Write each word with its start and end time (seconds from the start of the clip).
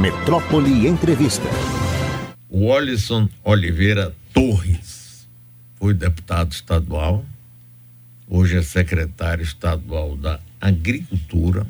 Metrópole 0.00 0.86
Entrevista. 0.86 1.46
O 2.48 2.68
Olisson 2.68 3.28
Oliveira 3.44 4.16
Torres 4.32 5.28
foi 5.74 5.92
deputado 5.92 6.52
estadual, 6.52 7.22
hoje 8.26 8.56
é 8.56 8.62
secretário 8.62 9.42
estadual 9.42 10.16
da 10.16 10.40
Agricultura, 10.58 11.66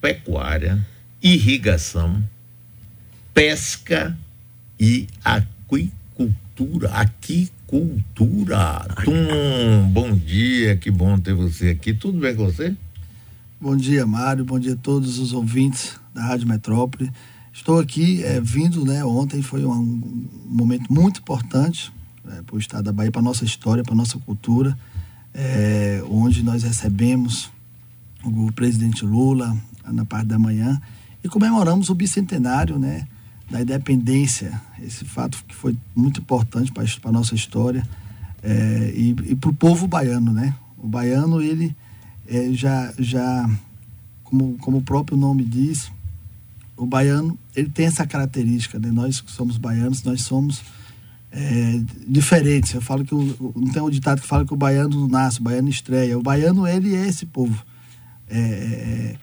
Pecuária, 0.00 0.82
Irrigação, 1.22 2.24
Pesca 3.34 4.16
e 4.80 5.06
Aquicultura. 5.22 6.88
Aquicultura. 6.92 8.86
Tum, 9.04 9.86
bom 9.90 10.16
dia, 10.16 10.76
que 10.76 10.90
bom 10.90 11.18
ter 11.18 11.34
você 11.34 11.68
aqui. 11.68 11.92
Tudo 11.92 12.20
bem 12.20 12.34
com 12.34 12.46
você? 12.46 12.74
Bom 13.60 13.74
dia, 13.74 14.06
Mário. 14.06 14.44
Bom 14.44 14.56
dia 14.56 14.74
a 14.74 14.76
todos 14.76 15.18
os 15.18 15.32
ouvintes 15.32 15.98
da 16.14 16.22
Rádio 16.22 16.46
Metrópole. 16.46 17.10
Estou 17.52 17.80
aqui 17.80 18.22
é, 18.22 18.40
vindo, 18.40 18.84
né? 18.84 19.04
Ontem 19.04 19.42
foi 19.42 19.64
um, 19.64 19.72
um 19.72 20.28
momento 20.48 20.92
muito 20.92 21.18
importante 21.18 21.92
é, 22.28 22.40
para 22.42 22.54
o 22.54 22.58
Estado 22.60 22.84
da 22.84 22.92
Bahia, 22.92 23.10
para 23.10 23.20
a 23.20 23.24
nossa 23.24 23.44
história, 23.44 23.82
para 23.82 23.94
a 23.94 23.96
nossa 23.96 24.16
cultura, 24.16 24.78
é, 25.34 26.00
onde 26.08 26.40
nós 26.44 26.62
recebemos 26.62 27.50
o 28.22 28.52
presidente 28.52 29.04
Lula 29.04 29.56
na 29.88 30.04
parte 30.04 30.28
da 30.28 30.38
manhã 30.38 30.80
e 31.24 31.28
comemoramos 31.28 31.90
o 31.90 31.96
bicentenário, 31.96 32.78
né? 32.78 33.08
Da 33.50 33.60
independência, 33.60 34.52
esse 34.80 35.04
fato 35.04 35.44
que 35.48 35.54
foi 35.56 35.76
muito 35.96 36.20
importante 36.20 36.70
para 36.70 36.84
a 37.02 37.12
nossa 37.12 37.34
história 37.34 37.82
e, 38.94 39.16
e 39.24 39.34
para 39.34 39.50
o 39.50 39.54
povo 39.54 39.88
baiano, 39.88 40.32
né? 40.32 40.54
O 40.76 40.86
baiano, 40.86 41.42
ele 41.42 41.74
é, 42.28 42.52
já, 42.52 42.92
já 42.98 43.50
como, 44.22 44.58
como 44.58 44.78
o 44.78 44.82
próprio 44.82 45.16
nome 45.16 45.44
diz, 45.44 45.90
o 46.76 46.86
baiano 46.86 47.38
ele 47.56 47.70
tem 47.70 47.86
essa 47.86 48.06
característica, 48.06 48.78
né? 48.78 48.90
Nós 48.92 49.20
que 49.20 49.32
somos 49.32 49.56
baianos, 49.56 50.04
nós 50.04 50.22
somos 50.22 50.62
é, 51.32 51.80
diferentes. 52.06 52.74
Eu 52.74 52.80
falo 52.80 53.04
que 53.04 53.14
o, 53.14 53.52
não 53.56 53.72
tem 53.72 53.82
um 53.82 53.90
ditado 53.90 54.20
que 54.20 54.26
fala 54.26 54.44
que 54.44 54.52
o 54.52 54.56
baiano 54.56 55.08
nasce, 55.08 55.40
o 55.40 55.42
baiano 55.42 55.68
estreia. 55.68 56.18
O 56.18 56.22
baiano 56.22 56.66
ele 56.66 56.94
é 56.94 57.08
esse 57.08 57.26
povo 57.26 57.64
é, 58.28 58.38
é, 58.38 59.16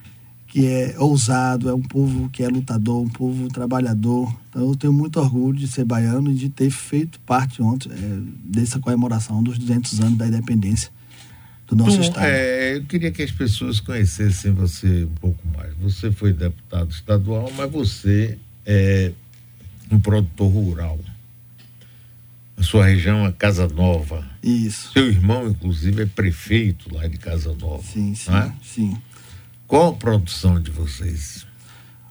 que 0.47 0.65
é 0.65 0.95
ousado, 0.99 1.69
é 1.69 1.73
um 1.73 1.81
povo 1.81 2.29
que 2.29 2.43
é 2.43 2.49
lutador, 2.49 3.01
um 3.01 3.09
povo 3.09 3.47
trabalhador. 3.47 4.35
Então 4.49 4.63
eu 4.63 4.75
tenho 4.75 4.91
muito 4.91 5.19
orgulho 5.19 5.57
de 5.57 5.67
ser 5.67 5.85
baiano 5.85 6.31
e 6.31 6.35
de 6.35 6.49
ter 6.49 6.71
feito 6.71 7.19
parte 7.21 7.61
ontem 7.61 7.91
é, 7.91 8.19
dessa 8.43 8.79
comemoração 8.79 9.41
dos 9.43 9.57
200 9.57 9.99
anos 10.01 10.17
da 10.17 10.27
independência 10.27 10.94
do 11.67 11.75
nosso 11.75 11.99
estado. 11.99 12.25
É, 12.25 12.77
eu 12.77 12.83
queria 12.83 13.11
que 13.11 13.23
as 13.23 13.31
pessoas 13.31 13.79
conhecessem 13.79 14.51
você 14.51 15.05
um 15.05 15.15
pouco 15.15 15.47
mais. 15.47 15.73
Você 15.77 16.11
foi 16.11 16.33
deputado 16.33 16.91
estadual, 16.91 17.51
mas 17.55 17.71
você 17.71 18.37
é 18.65 19.11
um 19.91 19.99
produtor 19.99 20.51
rural. 20.51 20.99
A 22.57 22.63
sua 22.63 22.85
região 22.85 23.25
é 23.25 23.31
Casa 23.31 23.67
Nova. 23.67 24.25
Isso. 24.41 24.93
Seu 24.93 25.07
irmão, 25.07 25.47
inclusive, 25.47 26.03
é 26.03 26.05
prefeito 26.05 26.93
lá 26.93 27.07
de 27.07 27.17
Casa 27.17 27.53
Nova. 27.53 27.83
Sim, 27.83 28.15
sim, 28.15 28.31
é? 28.31 28.53
sim. 28.63 28.97
Qual 29.67 29.89
a 29.89 29.93
produção 29.93 30.61
de 30.61 30.71
vocês? 30.71 31.45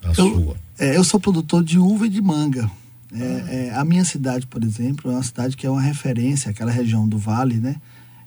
A 0.03 0.09
eu, 0.09 0.15
sua? 0.15 0.57
É, 0.79 0.97
eu 0.97 1.05
sou 1.05 1.19
produtor 1.19 1.65
de 1.65 1.79
uva 1.79 2.07
e 2.07 2.11
de 2.11 2.21
manga. 2.21 2.71
É, 3.13 3.69
é, 3.69 3.75
a 3.75 3.85
minha 3.85 4.05
cidade, 4.05 4.47
por 4.47 4.63
exemplo, 4.63 5.11
é 5.11 5.15
uma 5.15 5.23
cidade 5.23 5.57
que 5.57 5.67
é 5.67 5.71
uma 5.71 5.81
referência, 5.81 6.51
aquela 6.51 6.73
região 6.73 7.09
do 7.09 7.17
Vale, 7.17 7.57
né? 7.57 7.77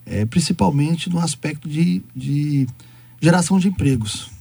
É, 0.09 0.25
principalmente 0.25 1.09
no 1.09 1.19
aspecto 1.19 1.67
de, 1.67 2.01
de 2.15 2.65
geração 3.21 3.59
de 3.59 3.67
empregos. 3.67 4.31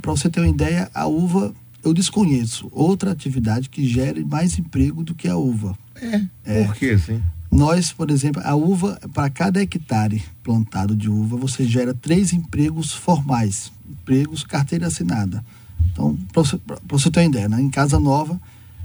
Para 0.00 0.12
você 0.12 0.30
ter 0.30 0.40
uma 0.40 0.48
ideia, 0.48 0.90
a 0.94 1.06
uva 1.06 1.54
eu 1.84 1.92
desconheço 1.92 2.68
outra 2.70 3.10
atividade 3.10 3.68
que 3.68 3.86
gere 3.86 4.24
mais 4.24 4.58
emprego 4.58 5.02
do 5.02 5.14
que 5.14 5.28
a 5.28 5.36
uva. 5.36 5.76
É. 5.96 6.22
é. 6.44 6.64
Por 6.64 6.76
que 6.76 6.90
assim? 6.90 7.20
Nós, 7.50 7.92
por 7.92 8.10
exemplo, 8.10 8.40
a 8.44 8.54
uva, 8.54 8.98
para 9.12 9.28
cada 9.28 9.60
hectare 9.60 10.24
plantado 10.42 10.96
de 10.96 11.10
uva, 11.10 11.36
você 11.36 11.66
gera 11.66 11.92
três 11.92 12.32
empregos 12.32 12.92
formais, 12.92 13.70
empregos 13.86 14.42
carteira 14.42 14.86
assinada. 14.86 15.44
Então, 15.92 16.16
para 16.32 16.42
você, 16.42 16.58
você 16.88 17.10
ter 17.10 17.20
uma 17.20 17.26
ideia, 17.26 17.48
né? 17.48 17.60
em 17.60 17.68
Casa 17.68 18.00
Nova 18.00 18.40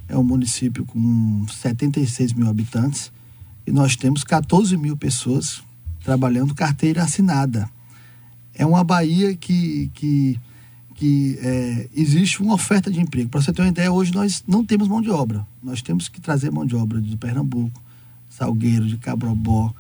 é 0.10 0.18
um 0.18 0.24
município 0.24 0.86
com 0.86 1.46
76 1.48 2.34
mil 2.34 2.50
habitantes 2.50 3.12
e 3.66 3.72
nós 3.72 3.96
temos 3.96 4.24
14 4.24 4.76
mil 4.76 4.98
pessoas 4.98 5.62
trabalhando 6.08 6.56
carteira 6.56 7.04
assinada. 7.04 7.70
É 8.56 8.66
uma 8.66 8.82
Bahia 8.82 9.36
que, 9.36 9.92
que, 9.94 10.40
que 10.96 11.38
é, 11.42 11.90
existe 11.94 12.42
uma 12.42 12.54
oferta 12.54 12.90
de 12.90 13.02
emprego. 13.02 13.30
Para 13.30 13.42
você 13.42 13.52
ter 13.52 13.62
uma 13.62 13.68
ideia, 13.68 13.92
hoje 13.92 14.14
nós 14.14 14.42
não 14.48 14.64
temos 14.64 14.88
mão 14.88 15.02
de 15.02 15.10
obra. 15.10 15.46
Nós 15.62 15.82
temos 15.82 16.08
que 16.08 16.22
trazer 16.22 16.50
mão 16.50 16.66
de 16.66 16.78
obra 16.78 17.02
de 17.02 17.18
Pernambuco, 17.18 17.84
Salgueiro, 18.30 18.88
de 18.88 18.96
Cabrobó, 18.96 19.74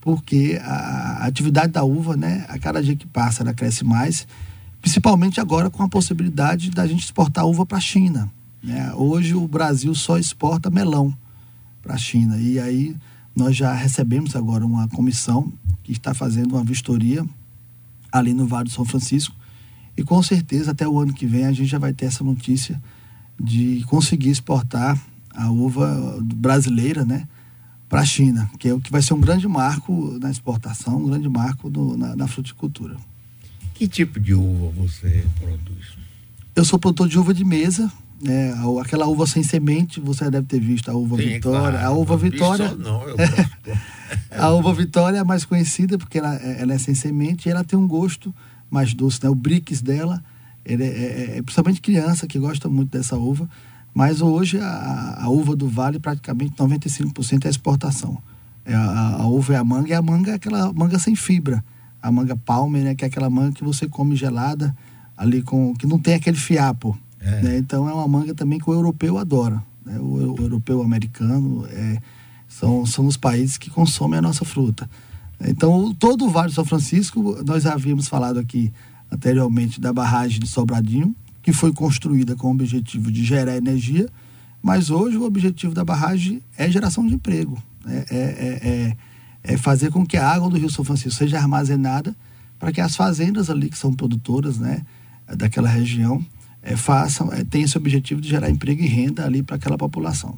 porque 0.00 0.58
a, 0.64 1.26
atividade 1.26 1.72
da 1.74 1.84
uva, 1.84 2.16
né, 2.16 2.46
a 2.48 2.58
cada 2.58 2.82
dia 2.82 2.96
que 2.96 3.06
passa, 3.06 3.42
ela 3.42 3.52
cresce 3.52 3.84
mais, 3.84 4.26
principalmente 4.80 5.38
agora 5.38 5.68
com 5.68 5.82
a 5.82 5.88
possibilidade 5.88 6.70
da 6.70 6.86
gente 6.86 7.04
exportar 7.04 7.44
uva 7.44 7.66
para 7.66 7.76
a 7.76 7.82
China. 7.82 8.32
Né? 8.62 8.90
Hoje 8.94 9.34
o 9.34 9.46
Brasil 9.46 9.94
só 9.94 10.16
exporta 10.16 10.70
melão 10.70 11.14
para 11.82 11.92
a 11.92 11.98
China. 11.98 12.38
E 12.38 12.58
aí 12.58 12.96
nós 13.34 13.56
já 13.56 13.72
recebemos 13.74 14.36
agora 14.36 14.64
uma 14.64 14.88
comissão 14.88 15.52
que 15.82 15.92
está 15.92 16.14
fazendo 16.14 16.54
uma 16.54 16.64
vistoria 16.64 17.24
ali 18.10 18.32
no 18.32 18.46
Vale 18.46 18.68
do 18.68 18.74
São 18.74 18.84
Francisco. 18.84 19.34
E 19.96 20.02
com 20.02 20.22
certeza 20.22 20.70
até 20.70 20.86
o 20.86 20.98
ano 20.98 21.12
que 21.12 21.26
vem 21.26 21.44
a 21.46 21.52
gente 21.52 21.66
já 21.66 21.78
vai 21.78 21.92
ter 21.92 22.06
essa 22.06 22.22
notícia 22.22 22.80
de 23.38 23.84
conseguir 23.88 24.30
exportar 24.30 24.98
a 25.34 25.50
uva 25.50 26.18
brasileira, 26.22 27.04
né, 27.04 27.26
para 27.88 28.00
a 28.00 28.04
China, 28.04 28.50
que 28.58 28.68
é 28.68 28.74
o 28.74 28.80
que 28.80 28.90
vai 28.90 29.02
ser 29.02 29.14
um 29.14 29.20
grande 29.20 29.46
marco 29.46 30.16
na 30.20 30.30
exportação, 30.30 30.98
um 30.98 31.06
grande 31.06 31.28
marco 31.28 31.68
do, 31.68 31.96
na, 31.96 32.16
na 32.16 32.26
fruticultura. 32.26 32.96
Que 33.74 33.88
tipo 33.88 34.20
de 34.20 34.34
uva 34.34 34.70
você 34.70 35.26
produz? 35.38 35.96
Eu 36.54 36.64
sou 36.64 36.78
produtor 36.78 37.08
de 37.08 37.18
uva 37.18 37.34
de 37.34 37.44
mesa, 37.44 37.92
né? 38.24 38.54
Aquela 38.80 39.06
uva 39.06 39.26
sem 39.26 39.42
semente, 39.42 40.00
você 40.00 40.30
deve 40.30 40.46
ter 40.46 40.58
visto 40.58 40.90
a 40.90 40.94
uva 40.94 41.16
Sim, 41.16 41.34
Vitória. 41.34 41.78
Claro. 41.78 41.86
A 41.86 41.90
uva 41.90 42.16
Vitória. 42.16 42.74
Não, 42.74 43.06
eu 43.06 43.16
a 44.32 44.50
uva 44.50 44.72
Vitória 44.72 45.18
é 45.18 45.24
mais 45.24 45.44
conhecida 45.44 45.98
porque 45.98 46.18
ela, 46.18 46.34
ela, 46.34 46.72
é 46.72 46.78
sem 46.78 46.94
semente 46.94 47.48
e 47.48 47.52
ela 47.52 47.62
tem 47.62 47.78
um 47.78 47.86
gosto 47.86 48.34
mais 48.70 48.94
doce, 48.94 49.22
né? 49.22 49.28
O 49.28 49.34
brix 49.34 49.82
dela, 49.82 50.22
ele 50.64 50.84
é, 50.84 50.86
é, 50.86 51.36
é, 51.38 51.42
principalmente 51.42 51.80
criança 51.80 52.26
que 52.26 52.38
gosta 52.38 52.68
muito 52.68 52.90
dessa 52.90 53.16
uva. 53.16 53.48
Mas 53.92 54.20
hoje 54.20 54.58
a, 54.58 55.18
a 55.20 55.28
uva 55.28 55.54
do 55.54 55.68
Vale, 55.68 56.00
praticamente 56.00 56.56
95% 56.56 57.44
é 57.44 57.48
exportação. 57.48 58.20
É 58.64 58.74
a, 58.74 59.16
a, 59.20 59.26
uva 59.26 59.54
é 59.54 59.56
a 59.56 59.64
manga, 59.64 59.90
e 59.90 59.94
a 59.94 60.02
manga 60.02 60.32
é 60.32 60.34
aquela 60.34 60.72
manga 60.72 60.98
sem 60.98 61.14
fibra. 61.14 61.62
A 62.02 62.10
manga 62.10 62.36
palmer, 62.36 62.82
né? 62.82 62.94
Que 62.94 63.04
é 63.04 63.08
aquela 63.08 63.30
manga 63.30 63.52
que 63.52 63.62
você 63.62 63.86
come 63.86 64.16
gelada, 64.16 64.74
ali 65.16 65.42
com. 65.42 65.74
que 65.74 65.86
não 65.86 65.98
tem 65.98 66.14
aquele 66.14 66.36
fiapo. 66.36 66.98
É. 67.24 67.42
Né? 67.42 67.58
Então 67.58 67.88
é 67.88 67.92
uma 67.92 68.06
manga 68.06 68.34
também 68.34 68.58
que 68.58 68.68
o 68.68 68.72
europeu 68.72 69.18
adora. 69.18 69.62
Né? 69.84 69.98
O, 69.98 70.34
o, 70.34 70.42
europeu, 70.42 70.78
o 70.78 70.82
americano, 70.82 71.66
é, 71.70 71.98
são, 72.46 72.84
são 72.84 73.06
os 73.06 73.16
países 73.16 73.56
que 73.56 73.70
consomem 73.70 74.18
a 74.18 74.22
nossa 74.22 74.44
fruta. 74.44 74.88
Então, 75.40 75.92
todo 75.94 76.26
o 76.26 76.30
Vale 76.30 76.48
do 76.48 76.54
São 76.54 76.64
Francisco, 76.64 77.42
nós 77.44 77.66
havíamos 77.66 78.06
falado 78.06 78.38
aqui 78.38 78.72
anteriormente 79.10 79.80
da 79.80 79.92
barragem 79.92 80.38
de 80.38 80.46
Sobradinho, 80.46 81.14
que 81.42 81.52
foi 81.52 81.72
construída 81.72 82.36
com 82.36 82.48
o 82.48 82.50
objetivo 82.50 83.10
de 83.10 83.24
gerar 83.24 83.56
energia, 83.56 84.08
mas 84.62 84.90
hoje 84.90 85.16
o 85.16 85.24
objetivo 85.24 85.74
da 85.74 85.84
barragem 85.84 86.40
é 86.56 86.70
geração 86.70 87.06
de 87.06 87.14
emprego. 87.14 87.60
Né? 87.84 88.04
É, 88.10 88.16
é, 88.16 88.68
é, 88.68 89.52
é 89.54 89.56
fazer 89.58 89.90
com 89.90 90.06
que 90.06 90.16
a 90.16 90.26
água 90.26 90.48
do 90.48 90.56
Rio 90.56 90.70
São 90.70 90.84
Francisco 90.84 91.18
seja 91.18 91.38
armazenada 91.38 92.16
para 92.58 92.72
que 92.72 92.80
as 92.80 92.96
fazendas 92.96 93.50
ali 93.50 93.68
que 93.68 93.76
são 93.76 93.92
produtoras 93.92 94.58
né, 94.58 94.82
daquela 95.36 95.68
região 95.68 96.24
é, 96.64 96.76
façam, 96.76 97.30
é, 97.30 97.44
tenham 97.44 97.66
esse 97.66 97.76
objetivo 97.76 98.20
de 98.20 98.28
gerar 98.28 98.50
emprego 98.50 98.82
e 98.82 98.86
renda 98.86 99.24
ali 99.24 99.42
para 99.42 99.56
aquela 99.56 99.76
população. 99.76 100.36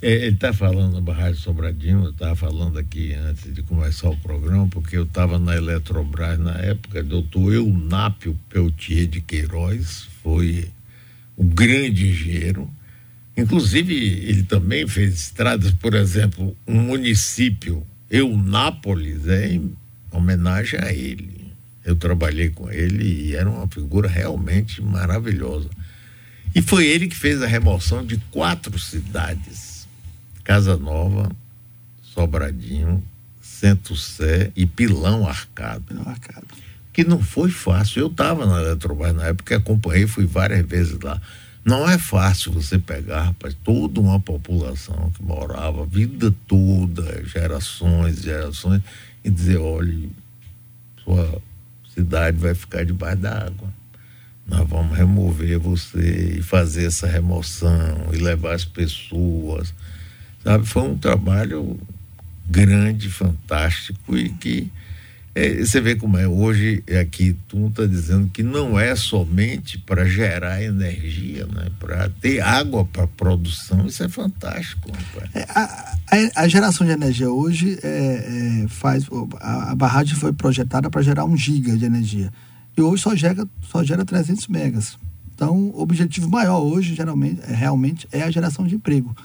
É, 0.00 0.26
ele 0.26 0.34
está 0.34 0.52
falando 0.52 0.94
na 0.94 1.00
Barragem 1.00 1.40
Sobradinho, 1.40 2.04
eu 2.04 2.10
estava 2.10 2.34
falando 2.34 2.78
aqui 2.78 3.12
antes 3.14 3.52
de 3.52 3.62
começar 3.62 4.08
o 4.08 4.16
programa, 4.16 4.66
porque 4.68 4.96
eu 4.96 5.02
estava 5.02 5.38
na 5.38 5.56
Eletrobras 5.56 6.38
na 6.38 6.54
época, 6.54 7.02
doutor 7.02 7.52
Eunápio 7.52 8.38
Peltier 8.48 9.06
de 9.06 9.20
Queiroz, 9.20 10.08
foi 10.22 10.68
um 11.36 11.46
grande 11.46 12.08
engenheiro. 12.08 12.70
Inclusive, 13.36 13.94
ele 13.94 14.44
também 14.44 14.86
fez 14.86 15.14
estradas, 15.14 15.72
por 15.72 15.94
exemplo, 15.94 16.56
um 16.66 16.80
município, 16.80 17.84
Eunápolis, 18.10 19.26
é 19.28 19.52
em 19.52 19.72
homenagem 20.10 20.80
a 20.80 20.92
ele. 20.92 21.47
Eu 21.88 21.96
trabalhei 21.96 22.50
com 22.50 22.70
ele 22.70 23.02
e 23.02 23.34
era 23.34 23.48
uma 23.48 23.66
figura 23.66 24.06
realmente 24.06 24.82
maravilhosa. 24.82 25.70
E 26.54 26.60
foi 26.60 26.86
ele 26.86 27.08
que 27.08 27.16
fez 27.16 27.40
a 27.40 27.46
remoção 27.46 28.04
de 28.04 28.18
quatro 28.30 28.78
cidades: 28.78 29.88
Casa 30.44 30.76
Nova, 30.76 31.32
Sobradinho, 32.02 33.02
Centro 33.40 33.96
Sé 33.96 34.52
e 34.54 34.66
Pilão 34.66 35.26
Arcado. 35.26 35.82
Pilão 35.84 36.06
Arcado. 36.06 36.46
Que 36.92 37.04
não 37.04 37.22
foi 37.22 37.48
fácil. 37.50 38.00
Eu 38.00 38.08
estava 38.08 38.44
na 38.44 38.60
Eletrobras 38.60 39.16
na 39.16 39.28
época, 39.28 39.56
acompanhei, 39.56 40.06
fui 40.06 40.26
várias 40.26 40.66
vezes 40.66 41.00
lá. 41.00 41.18
Não 41.64 41.88
é 41.88 41.96
fácil 41.96 42.52
você 42.52 42.78
pegar, 42.78 43.22
rapaz, 43.22 43.56
toda 43.64 43.98
uma 43.98 44.20
população 44.20 45.10
que 45.16 45.22
morava 45.22 45.84
a 45.84 45.86
vida 45.86 46.34
toda, 46.46 47.24
gerações, 47.24 48.20
gerações, 48.20 48.82
e 49.24 49.30
dizer, 49.30 49.56
olha, 49.56 50.08
sua 51.02 51.42
cidade 51.98 52.36
vai 52.36 52.54
ficar 52.54 52.84
debaixo 52.84 53.18
da 53.18 53.46
água. 53.46 53.68
Nós 54.46 54.66
vamos 54.68 54.96
remover 54.96 55.58
você 55.58 56.36
e 56.38 56.42
fazer 56.42 56.86
essa 56.86 57.06
remoção 57.06 58.08
e 58.12 58.16
levar 58.16 58.54
as 58.54 58.64
pessoas. 58.64 59.74
Sabe, 60.42 60.64
foi 60.64 60.82
um 60.82 60.96
trabalho 60.96 61.78
grande, 62.48 63.10
fantástico 63.10 64.16
e 64.16 64.30
que 64.30 64.70
é, 65.34 65.64
você 65.64 65.80
vê 65.80 65.94
como 65.94 66.16
é 66.16 66.26
hoje 66.26 66.82
aqui 67.00 67.36
tu 67.46 67.68
está 67.68 67.86
dizendo 67.86 68.28
que 68.28 68.42
não 68.42 68.78
é 68.78 68.96
somente 68.96 69.78
para 69.78 70.04
gerar 70.04 70.62
energia, 70.62 71.46
né? 71.46 71.68
Para 71.78 72.10
ter 72.20 72.40
água 72.40 72.84
para 72.84 73.06
produção, 73.06 73.86
isso 73.86 74.02
é 74.02 74.08
fantástico. 74.08 74.90
É, 75.34 75.42
a, 75.50 75.96
a, 76.10 76.42
a, 76.42 76.48
geração 76.48 76.86
de 76.86 76.92
energia 76.92 77.30
hoje 77.30 77.78
é, 77.82 78.64
é 78.64 78.68
faz 78.68 79.06
a, 79.40 79.70
a, 79.70 79.74
barragem 79.74 80.16
foi 80.16 80.32
projetada 80.32 80.90
para 80.90 81.02
gerar 81.02 81.24
um 81.24 81.36
giga 81.36 81.76
de 81.76 81.84
energia 81.84 82.32
e 82.76 82.80
hoje 82.80 83.02
só 83.02 83.14
gera 83.14 83.46
só 83.70 83.84
gera 83.84 84.04
300 84.04 84.48
megas. 84.48 84.98
Então 85.34 85.56
o 85.56 85.80
objetivo 85.80 86.28
maior 86.28 86.58
hoje 86.58 86.94
geralmente 86.94 87.40
é, 87.48 87.54
realmente 87.54 88.08
é 88.10 88.22
a 88.22 88.30
geração 88.30 88.66
de 88.66 88.74
emprego. 88.74 89.16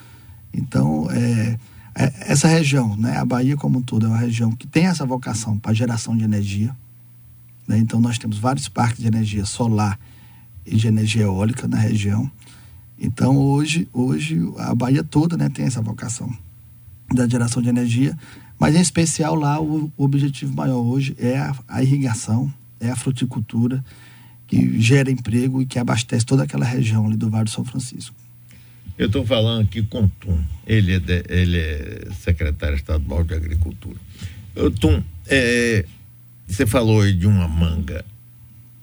Então 0.54 1.10
é 1.10 1.24
é, 1.24 1.58
essa 1.96 2.48
região, 2.48 2.96
né, 2.98 3.18
a 3.18 3.26
Bahia 3.26 3.56
como 3.56 3.80
um 3.80 3.82
todo, 3.82 4.06
é 4.06 4.10
uma 4.10 4.18
região 4.18 4.52
que 4.52 4.68
tem 4.68 4.88
essa 4.88 5.06
vocação 5.06 5.58
para 5.58 5.74
geração 5.74 6.18
de 6.18 6.24
energia. 6.24 6.76
Né? 7.68 7.78
Então, 7.78 8.00
nós 8.00 8.18
temos 8.18 8.38
vários 8.38 8.68
parques 8.68 9.00
de 9.00 9.08
energia 9.08 9.46
solar 9.46 10.00
e 10.66 10.76
de 10.76 10.88
energia 10.88 11.24
eólica 11.24 11.68
na 11.68 11.78
região. 11.78 12.30
Então, 12.98 13.38
hoje, 13.38 13.88
hoje 13.94 14.40
a 14.58 14.74
Bahia 14.74 15.04
toda 15.04 15.38
né, 15.38 15.50
tem 15.50 15.66
essa 15.66 15.82
vocação 15.82 16.32
da 17.14 17.28
geração 17.28 17.62
de 17.62 17.70
energia, 17.70 18.18
mas 18.58 18.76
em 18.76 18.82
especial 18.82 19.36
lá 19.36 19.62
o, 19.62 19.92
o 19.98 20.04
objetivo 20.04 20.56
maior 20.56 20.80
hoje 20.80 21.16
é 21.20 21.38
a, 21.38 21.56
a 21.68 21.84
irrigação, 21.84 22.52
é 22.80 22.90
a 22.90 22.96
fruticultura, 22.96 23.84
que 24.48 24.80
gera 24.80 25.12
emprego 25.12 25.62
e 25.62 25.66
que 25.66 25.80
abastece 25.80 26.26
toda 26.26 26.44
aquela 26.44 26.66
região 26.66 27.06
ali 27.06 27.18
do 27.18 27.30
Vale 27.30 27.46
do 27.46 27.50
São 27.50 27.66
Francisco. 27.66 28.16
Eu 28.98 29.08
estou 29.08 29.26
falando 29.26 29.64
aqui 29.64 29.82
com 29.82 30.08
Tum. 30.08 30.44
Ele 30.68 30.94
é, 30.94 31.00
de, 31.00 31.24
ele 31.28 31.58
é 31.58 32.08
secretário 32.20 32.76
estadual 32.76 33.24
de 33.24 33.34
Agricultura. 33.34 33.98
Eu, 34.56 34.70
Tum, 34.70 35.04
é, 35.28 35.86
você 36.48 36.66
falou 36.66 37.02
aí 37.02 37.14
de 37.14 37.26
uma 37.26 37.48
manga. 37.48 38.06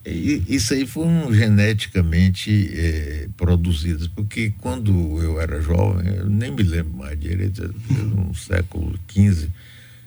E, 0.04 0.42
isso 0.48 0.74
aí 0.74 0.86
foram 0.86 1.32
geneticamente 1.32 2.70
é, 2.74 3.28
produzidas, 3.36 4.08
porque 4.08 4.52
quando 4.58 4.92
eu 5.22 5.40
era 5.40 5.60
jovem, 5.60 6.12
eu 6.12 6.28
nem 6.28 6.50
me 6.50 6.62
lembro 6.62 6.94
mais 6.94 7.18
direito, 7.18 7.72
no 7.90 8.34
século 8.34 8.98
XV, 9.08 9.48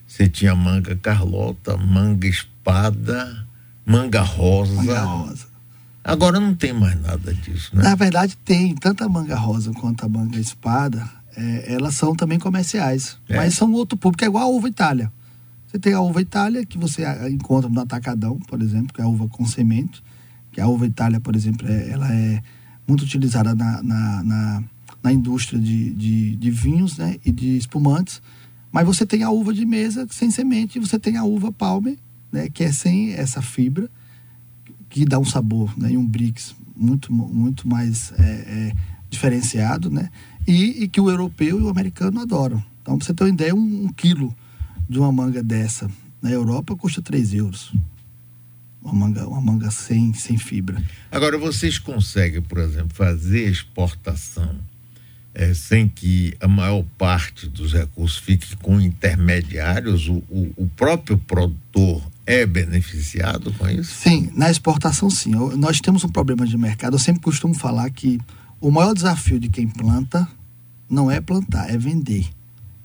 você 0.06 0.28
tinha 0.28 0.54
manga 0.54 0.96
carlota, 0.96 1.78
manga 1.78 2.28
espada, 2.28 3.48
manga 3.86 4.22
rosa. 4.22 4.74
Manga 4.74 5.02
rosa 5.02 5.53
Agora 6.04 6.40
não 6.40 6.54
tem 6.54 6.74
mais 6.74 7.00
nada 7.02 7.34
disso, 7.34 7.76
né? 7.76 7.84
Na 7.84 7.96
verdade 7.96 8.36
tem, 8.44 8.76
tanto 8.76 9.04
a 9.04 9.10
manga 9.10 9.36
rosa 9.36 9.72
quanto 9.72 10.06
a 10.06 10.10
manga 10.10 10.38
espada, 10.38 11.10
é, 11.36 11.74
elas 11.74 11.96
são 11.96 12.16
também 12.16 12.38
comerciais, 12.38 13.18
é. 13.30 13.38
mas 13.38 13.54
são 13.54 13.72
outro 13.72 13.98
público, 13.98 14.24
é 14.24 14.28
igual 14.28 14.44
a 14.44 14.48
uva 14.48 14.68
Itália. 14.68 15.12
Você 15.68 15.80
tem 15.80 15.94
a 15.94 16.02
uva 16.02 16.22
Itália, 16.22 16.66
que 16.66 16.78
você 16.78 17.04
encontra 17.32 17.70
no 17.70 17.80
atacadão, 17.80 18.38
por 18.38 18.62
exemplo, 18.62 18.94
que 18.94 19.02
é 19.02 19.04
a 19.04 19.08
uva 19.08 19.28
com 19.28 19.46
semente, 19.46 20.04
que 20.52 20.62
a 20.62 20.68
uva 20.68 20.86
Itália, 20.86 21.20
por 21.20 21.36
exemplo, 21.36 21.68
é, 21.68 21.90
ela 21.90 22.14
é 22.14 22.44
muito 22.88 23.04
utilizada 23.04 23.56
na, 23.56 23.82
na, 23.82 24.24
na, 24.24 24.64
na 25.02 25.12
indústria 25.12 25.60
de, 25.60 25.92
de, 25.94 26.36
de, 26.36 26.52
vinhos 26.52 26.98
né, 26.98 27.16
e 27.26 27.32
de 27.32 27.58
espumantes, 27.58 28.22
mas 28.72 28.86
você 28.86 29.06
tem 29.06 29.24
a 29.24 29.32
uva 29.32 29.54
de 29.54 29.66
mesa 29.66 30.06
sem 30.12 30.30
semente, 30.30 30.78
e 30.78 30.82
você 30.82 31.00
tem 31.00 31.18
a 31.18 31.24
uva 31.24 31.52
palme, 31.52 31.98
né, 32.32 32.50
que 32.50 32.64
é 32.64 32.72
sem 32.72 33.14
essa 33.14 33.42
fibra, 33.42 33.90
que 34.94 35.06
dá 35.06 35.18
um 35.18 35.26
sabor 35.26 35.74
né, 35.76 35.92
e 35.92 35.98
um 35.98 36.06
brix 36.06 36.56
muito, 36.76 37.12
muito 37.12 37.68
mais 37.68 38.14
é, 38.20 38.24
é, 38.24 38.74
diferenciado, 39.10 39.90
né? 39.90 40.12
E, 40.48 40.84
e, 40.84 40.88
que 40.88 41.02
o 41.02 41.10
europeu 41.10 41.60
e 41.60 41.64
o 41.64 41.70
americano 41.70 42.22
adoram. 42.22 42.64
Então, 42.80 42.96
para 42.98 43.08
você 43.08 43.14
ter 43.14 43.24
uma 43.24 43.30
ideia, 43.32 43.56
um, 43.56 43.86
um, 43.86 43.88
quilo 43.88 44.36
de 44.88 45.00
uma 45.00 45.12
manga 45.12 45.42
dessa 45.42 45.90
na 46.22 46.30
Europa 46.30 46.76
custa 46.76 47.02
3 47.02 47.34
euros. 47.34 47.74
Uma 48.84 48.94
manga, 48.94 49.28
uma 49.28 49.42
manga 49.42 49.72
sem, 49.72 50.14
sem 50.14 50.38
fibra. 50.38 50.80
Agora, 51.12 51.40
vocês 51.40 51.80
conseguem, 51.80 52.42
por 52.42 52.60
exemplo, 52.60 52.94
fazer 52.94 53.50
exportação 53.50 54.56
é, 55.34 55.56
sem 55.56 55.88
que 55.88 56.36
a 56.40 56.48
maior 56.48 56.84
parte 57.00 57.48
dos 57.48 57.74
recursos 57.74 58.18
fique 58.20 58.56
com 58.58 58.80
intermediários? 58.80 60.08
O, 60.08 60.18
o, 60.30 60.54
o 60.56 60.68
próprio 60.76 61.18
produtor 61.18 62.04
é 62.26 62.46
beneficiado 62.46 63.52
com 63.54 63.68
isso? 63.70 63.94
Sim, 63.96 64.30
na 64.34 64.50
exportação 64.50 65.10
sim. 65.10 65.32
nós 65.58 65.80
temos 65.82 66.04
um 66.04 66.10
problema 66.10 66.46
de 66.46 66.58
mercado. 66.58 66.96
Eu 66.96 67.00
sempre 67.00 67.22
costumo 67.22 67.54
falar 67.54 67.90
que 67.90 68.20
o 68.62 68.72
maior 68.72 68.94
desafio 68.94 69.40
de 69.40 69.50
quem 69.50 69.68
planta 69.68 70.28
não 70.90 71.12
é 71.12 71.20
plantar, 71.20 71.70
é 71.70 71.78
vender. 71.78 72.26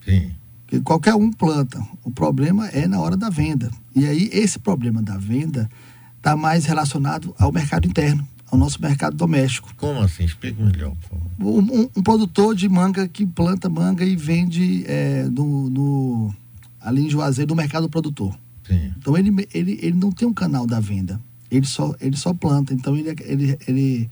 Sim. 0.05 0.33
Porque 0.67 0.81
qualquer 0.81 1.15
um 1.15 1.33
planta. 1.33 1.81
O 2.05 2.11
problema 2.11 2.69
é 2.69 2.87
na 2.87 3.01
hora 3.01 3.17
da 3.17 3.31
venda. 3.31 3.71
E 3.95 4.07
aí 4.07 4.29
esse 4.33 4.59
problema 4.59 5.01
da 5.03 5.17
venda 5.17 5.69
está 6.17 6.37
mais 6.37 6.65
relacionado 6.67 7.35
ao 7.39 7.53
mercado 7.53 7.87
interno, 7.87 8.27
ao 8.51 8.59
nosso 8.59 8.83
mercado 8.83 9.17
doméstico. 9.17 9.73
Como 9.77 10.01
assim? 10.01 10.25
Explique 10.25 10.61
melhor, 10.61 10.95
por 10.97 11.11
favor. 11.11 11.31
Um, 11.41 11.83
um, 11.83 11.91
um 11.97 12.03
produtor 12.03 12.55
de 12.55 12.69
manga 12.69 13.07
que 13.07 13.25
planta 13.25 13.69
manga 13.69 14.05
e 14.05 14.17
vende 14.17 14.85
é, 14.87 15.25
no, 15.31 15.71
no, 15.71 16.35
ali 16.81 17.07
em 17.07 17.11
Juazeiro 17.11 17.51
no 17.51 17.57
mercado 17.57 17.89
produtor. 17.89 18.37
Sim. 18.69 18.93
Então 18.97 19.17
ele, 19.17 19.49
ele, 19.53 19.79
ele 19.83 19.97
não 19.97 20.13
tem 20.13 20.29
um 20.29 20.35
canal 20.35 20.67
da 20.67 20.79
venda, 20.79 21.21
ele 21.51 21.67
só, 21.67 21.95
ele 22.01 22.17
só 22.17 22.35
planta. 22.35 22.75
Então 22.75 22.97
ele, 22.97 23.17
ele, 23.25 23.59
ele 23.67 24.11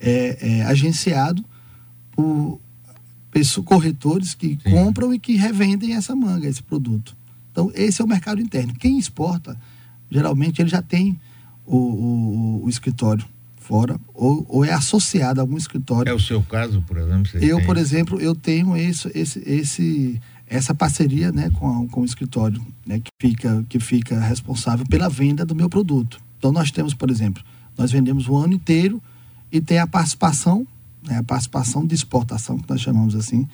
é, 0.00 0.58
é 0.58 0.62
agenciado 0.62 1.44
por 2.12 2.60
pessoas, 3.30 3.66
corretores 3.66 4.34
que 4.34 4.58
Sim. 4.62 4.70
compram 4.70 5.12
e 5.12 5.18
que 5.18 5.36
revendem 5.36 5.94
essa 5.94 6.14
manga, 6.14 6.48
esse 6.48 6.62
produto. 6.62 7.16
Então 7.50 7.70
esse 7.74 8.00
é 8.00 8.04
o 8.04 8.08
mercado 8.08 8.40
interno. 8.40 8.72
Quem 8.74 8.98
exporta, 8.98 9.56
geralmente 10.10 10.62
ele 10.62 10.68
já 10.68 10.80
tem 10.80 11.18
o, 11.66 11.76
o, 11.76 12.64
o 12.64 12.68
escritório 12.68 13.26
fora 13.66 13.98
ou, 14.14 14.46
ou, 14.48 14.64
é 14.64 14.72
associado 14.72 15.40
a 15.40 15.42
algum 15.42 15.56
escritório. 15.56 16.08
É 16.08 16.14
o 16.14 16.20
seu 16.20 16.40
caso, 16.40 16.80
por 16.82 16.96
exemplo? 16.98 17.30
eu, 17.40 17.56
tem... 17.56 17.66
por 17.66 17.76
exemplo, 17.76 18.20
eu 18.20 18.34
tenho 18.34 18.76
esse, 18.76 19.10
esse, 19.12 19.42
esse 19.44 20.20
essa 20.46 20.74
parceria 20.74 21.32
né, 21.32 21.50
com, 21.50 21.84
a, 21.84 21.88
com 21.88 22.02
o 22.02 22.04
escritório, 22.04 22.64
né, 22.86 23.00
que, 23.00 23.10
fica, 23.20 23.64
que 23.68 23.80
fica 23.80 24.20
responsável 24.20 24.86
pela 24.86 25.08
venda 25.08 25.44
do 25.44 25.54
meu 25.54 25.68
produto. 25.68 26.20
Então, 26.38 26.52
nós 26.52 26.70
temos, 26.70 26.94
por 26.94 27.10
exemplo, 27.10 27.42
nós 27.76 27.90
vendemos 27.90 28.28
o 28.28 28.36
ano 28.36 28.54
inteiro 28.54 29.02
e 29.50 29.60
tem 29.60 29.78
a 29.78 29.86
participação, 29.86 30.66
né, 31.02 31.18
a 31.18 31.22
participação 31.22 31.84
de 31.84 31.94
exportação, 31.94 32.58
que 32.58 32.68
nós 32.68 32.80
chamamos 32.80 33.14
assim, 33.16 33.48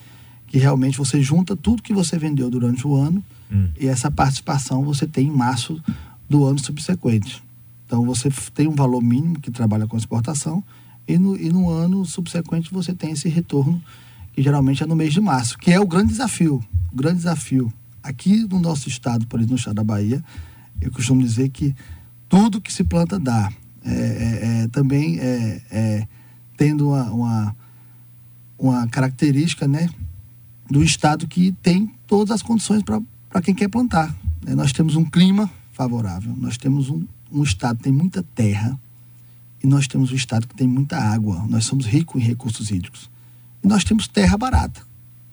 que 0.47 0.59
realmente 0.59 0.99
você 0.99 1.23
junta 1.23 1.57
tudo 1.57 1.83
que 1.83 1.95
você 1.95 2.19
vendeu 2.19 2.51
durante 2.51 2.87
o 2.87 2.95
ano 2.95 3.25
hum. 3.51 3.69
e 3.81 3.87
essa 3.87 4.11
participação 4.11 4.85
você 4.85 5.07
tem 5.07 5.29
em 5.29 5.31
março 5.31 5.83
do 6.29 6.45
ano 6.45 6.59
subsequente. 6.59 7.43
Então, 7.87 8.05
você 8.05 8.31
tem 8.55 8.69
um 8.69 8.75
valor 8.75 9.03
mínimo 9.03 9.41
que 9.41 9.51
trabalha 9.51 9.87
com 9.87 9.97
exportação 9.97 10.63
e 11.09 11.19
no, 11.19 11.37
e 11.37 11.51
no 11.51 11.71
ano 11.71 12.05
subsequente 12.05 12.73
você 12.73 12.95
tem 12.95 13.13
esse 13.13 13.29
retorno 13.29 13.83
que 14.33 14.43
geralmente 14.43 14.83
é 14.83 14.87
no 14.87 14.97
mês 14.97 15.12
de 15.12 15.21
março, 15.21 15.59
que 15.59 15.71
é 15.71 15.79
o 15.79 15.87
grande 15.87 16.09
desafio. 16.09 16.65
O 16.91 16.97
grande 16.97 17.19
desafio. 17.19 17.73
Aqui 18.03 18.47
no 18.49 18.59
nosso 18.59 18.89
estado, 18.89 19.27
por 19.27 19.39
exemplo, 19.39 19.53
no 19.53 19.59
estado 19.59 19.77
da 19.77 19.85
Bahia, 19.85 20.25
eu 20.81 20.91
costumo 20.91 21.23
dizer 21.23 21.51
que 21.51 21.75
tudo 22.29 22.61
que 22.61 22.73
se 22.73 22.83
planta 22.83 23.19
dá. 23.19 23.53
É, 23.85 23.91
é, 23.91 24.62
é, 24.62 24.69
também 24.69 25.19
é, 25.19 25.62
é, 25.71 26.09
tendo 26.57 26.89
uma, 26.89 27.11
uma, 27.11 27.57
uma, 28.59 28.87
característica 28.89 29.67
né, 29.67 29.89
do 30.71 30.85
estado 30.85 31.27
que 31.27 31.51
tem 31.62 31.93
todas 32.07 32.31
as 32.31 32.43
condições 32.43 32.83
para 32.83 33.43
quem 33.43 33.55
quer 33.55 33.69
plantar. 33.69 34.15
Né? 34.45 34.55
Nós 34.55 34.73
temos 34.73 34.95
um 34.95 35.05
clima 35.05 35.51
favorável, 35.73 36.33
nós 36.37 36.57
temos 36.57 36.91
um, 36.91 37.05
um 37.31 37.43
estado 37.43 37.79
que 37.79 37.85
tem 37.85 37.93
muita 37.93 38.23
terra 38.23 38.79
e 39.62 39.67
nós 39.67 39.89
temos 39.89 40.12
um 40.12 40.17
estado 40.17 40.47
que 40.47 40.55
tem 40.55 40.67
muita 40.67 40.97
água. 40.97 41.45
Nós 41.49 41.65
somos 41.65 41.87
ricos 41.87 42.23
em 42.23 42.25
recursos 42.25 42.71
hídricos 42.71 43.12
nós 43.69 43.85
temos 43.85 44.09
terra 44.09 44.37
barata. 44.37 44.83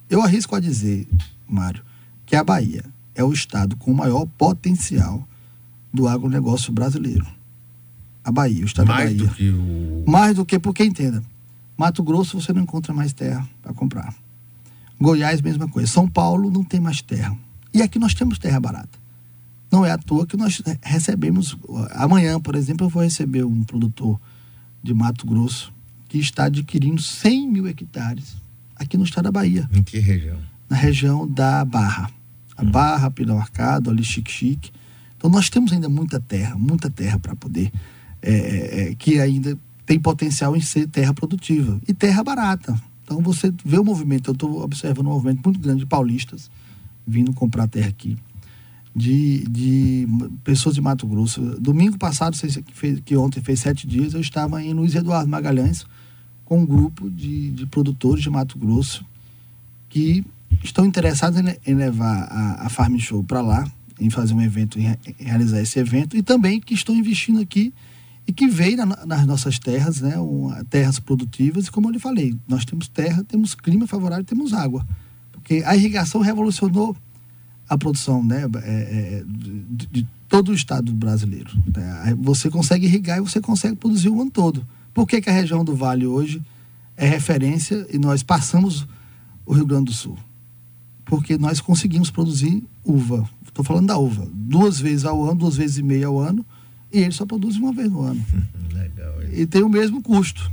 Eu 0.09 0.21
arrisco 0.21 0.55
a 0.55 0.59
dizer, 0.59 1.07
Mário, 1.48 1.83
que 2.25 2.36
a 2.36 2.43
Bahia 2.43 2.83
é 3.15 3.24
o 3.24 3.31
estado 3.31 3.75
com 3.75 3.91
o 3.91 3.95
maior 3.95 4.25
potencial 4.38 5.27
do 5.93 6.07
agronegócio 6.07 6.71
brasileiro. 6.71 7.25
A 8.24 8.31
Bahia, 8.31 8.63
o 8.63 8.65
estado 8.65 8.88
mais 8.88 9.15
da 9.17 9.25
Bahia. 9.25 9.29
Do 9.29 9.36
que 9.36 9.50
o... 9.50 10.03
Mais 10.07 10.36
do 10.36 10.45
que, 10.45 10.59
porque 10.59 10.83
entenda, 10.83 11.24
Mato 11.77 12.03
Grosso 12.03 12.39
você 12.39 12.53
não 12.53 12.63
encontra 12.63 12.93
mais 12.93 13.13
terra 13.13 13.48
para 13.62 13.74
comprar. 13.74 14.13
Goiás, 15.00 15.41
mesma 15.41 15.67
coisa. 15.67 15.91
São 15.91 16.07
Paulo 16.07 16.51
não 16.51 16.63
tem 16.63 16.79
mais 16.79 17.01
terra. 17.01 17.36
E 17.74 17.81
aqui 17.81 17.98
nós 17.98 18.13
temos 18.13 18.38
terra 18.38 18.59
barata. 18.59 19.00
Não 19.71 19.86
é 19.86 19.91
à 19.91 19.98
toa 19.98 20.25
que 20.25 20.36
nós 20.36 20.62
recebemos. 20.81 21.57
Amanhã, 21.91 22.39
por 22.39 22.55
exemplo, 22.55 22.86
eu 22.88 22.89
vou 22.89 23.03
receber 23.03 23.45
um 23.45 23.63
produtor 23.63 24.19
de 24.83 24.93
Mato 24.93 25.25
Grosso 25.25 25.71
que 26.10 26.18
está 26.18 26.46
adquirindo 26.46 27.01
100 27.01 27.48
mil 27.48 27.68
hectares 27.68 28.36
aqui 28.75 28.98
no 28.98 29.04
estado 29.04 29.25
da 29.25 29.32
Bahia. 29.32 29.70
Em 29.72 29.84
que 29.84 30.00
região? 30.00 30.38
Na 30.68 30.75
região 30.75 31.28
da 31.28 31.63
Barra. 31.63 32.10
A 32.58 32.63
hum. 32.63 32.72
Barra, 32.72 33.12
Pilão 33.12 33.38
Arcado, 33.38 33.89
ali 33.89 34.04
Chique-Chique. 34.04 34.72
Então 35.16 35.30
nós 35.30 35.50
temos 35.50 35.72
ainda 35.72 35.88
muita 35.88 36.20
terra, 36.20 36.58
muita 36.58 36.89
terra 36.89 37.20
para 37.20 37.36
poder, 37.36 37.72
é, 38.22 38.32
é, 38.32 38.82
é, 38.82 38.96
que 38.96 39.20
ainda 39.20 39.58
tem 39.86 40.00
potencial 40.00 40.56
em 40.56 40.62
ser 40.62 40.88
terra 40.88 41.13
produtiva 41.13 41.80
e 41.88 41.94
terra 41.94 42.24
barata. 42.24 42.75
Então 43.04 43.22
você 43.22 43.54
vê 43.63 43.78
o 43.78 43.84
movimento, 43.84 44.32
eu 44.32 44.34
estou 44.34 44.63
observando 44.63 45.08
um 45.08 45.12
movimento 45.12 45.42
muito 45.44 45.60
grande 45.60 45.82
de 45.82 45.86
paulistas 45.86 46.50
vindo 47.06 47.34
comprar 47.34 47.68
terra 47.68 47.89
aqui 47.89 48.18
de, 48.96 49.46
de 49.50 50.08
pessoas 50.44 50.75
de 50.75 50.82
Mato 50.82 51.08
Grosso. 51.08 51.42
Domingo 51.60 51.98
passado, 51.98 52.36
que 53.06 53.16
ontem 53.16 53.42
fez 53.42 53.60
sete 53.60 53.88
dias, 53.88 54.13
eu 54.13 54.20
estava 54.20 54.62
em 54.62 54.74
Luiz 54.74 54.96
Eduardo 54.96 55.30
Magalhães 55.30 55.86
com 56.50 56.62
um 56.62 56.65
grupo 56.65 57.12
de, 57.12 57.51
de 57.51 57.68
produtores 57.68 58.24
de 58.24 58.29
Mato 58.29 58.58
Grosso 58.58 59.06
que 59.88 60.25
estão 60.63 60.84
interessados 60.84 61.39
em, 61.39 61.74
levar 61.75 62.24
a, 62.24 62.65
a 62.65 62.70
Farm 62.70 62.98
Show 62.98 63.24
para 63.24 63.39
lá, 63.39 63.72
em 64.00 64.10
fazer 64.10 64.34
um 64.34 64.41
evento, 64.41 64.79
em, 64.79 64.88
em, 64.88 64.98
realizar 65.20 65.62
esse 65.62 65.77
evento, 65.77 66.18
e 66.18 66.24
também 66.24 66.60
que 66.60 66.74
estão 66.74 66.96
investindo 66.96 67.39
aqui 67.39 67.72
e 68.27 68.34
que 68.34 68.48
veio 68.48 68.77
na, 68.77 69.06
nas 69.06 69.27
nossas 69.27 69.60
terras, 69.60 70.01
né, 70.01 70.18
uma, 70.18 70.63
terras 70.65 71.00
produtivas, 71.00 71.68
e 71.68 71.72
como 71.72 71.88
eu 71.88 71.94
lhe 71.94 72.00
falei, 72.00 72.36
nós 72.48 72.65
temos 72.65 72.88
terra, 72.88 73.24
temos 73.24 73.53
clima 73.53 73.86
favorável, 73.86 74.25
temos 74.25 74.51
água. 74.51 74.86
Porque 75.32 75.63
a 75.65 75.75
irrigação 75.75 76.20
revolucionou 76.20 76.98
a 77.68 77.77
produção 77.77 78.24
né, 78.24 78.44
é, 78.63 78.70
é, 78.70 79.24
de, 79.27 79.86
de, 79.88 80.08
todo 80.27 80.50
o 80.50 80.53
estado 80.53 80.91
brasileiro. 80.91 81.51
Né? 81.75 82.15
Você 82.20 82.50
consegue 82.50 82.88
irrigar 82.88 83.20
e 83.20 83.22
você 83.22 83.39
consegue 83.39 83.75
produzir 83.75 84.10
o 84.10 84.20
ano 84.20 84.32
todo. 84.32 84.65
Por 85.00 85.08
que, 85.08 85.22
que 85.22 85.29
a 85.29 85.34
região 85.34 85.63
do 85.63 85.74
Vale 85.74 86.06
hoje 86.06 86.41
é 86.98 87.08
referência 87.08 87.88
e 87.89 87.98
nós 87.98 88.22
passamos 88.22 88.86
o 89.46 89.53
Rio 89.53 89.65
Grande 89.65 89.86
do 89.86 89.94
Sul? 89.94 90.18
Porque 91.06 91.38
nós 91.38 91.62
conseguimos 91.62 92.12
produzir 92.12 92.62
uva. 92.84 93.25
Estou 93.48 93.63
falando 93.63 93.88
da 93.88 93.98
uva. 93.98 94.27
Duas 94.29 94.77
vezes 94.77 95.06
ao 95.06 95.24
ano, 95.24 95.36
duas 95.36 95.56
vezes 95.56 95.77
e 95.77 95.84
meia 95.84 96.08
ao 96.08 96.20
ano, 96.20 96.46
e 96.91 97.00
ele 97.00 97.13
só 97.13 97.25
produz 97.25 97.56
uma 97.56 97.72
vez 97.72 97.89
no 97.89 98.01
ano. 98.01 98.22
Legal, 98.75 99.24
e 99.32 99.46
tem 99.46 99.63
o 99.63 99.70
mesmo 99.70 100.01
custo. 100.01 100.51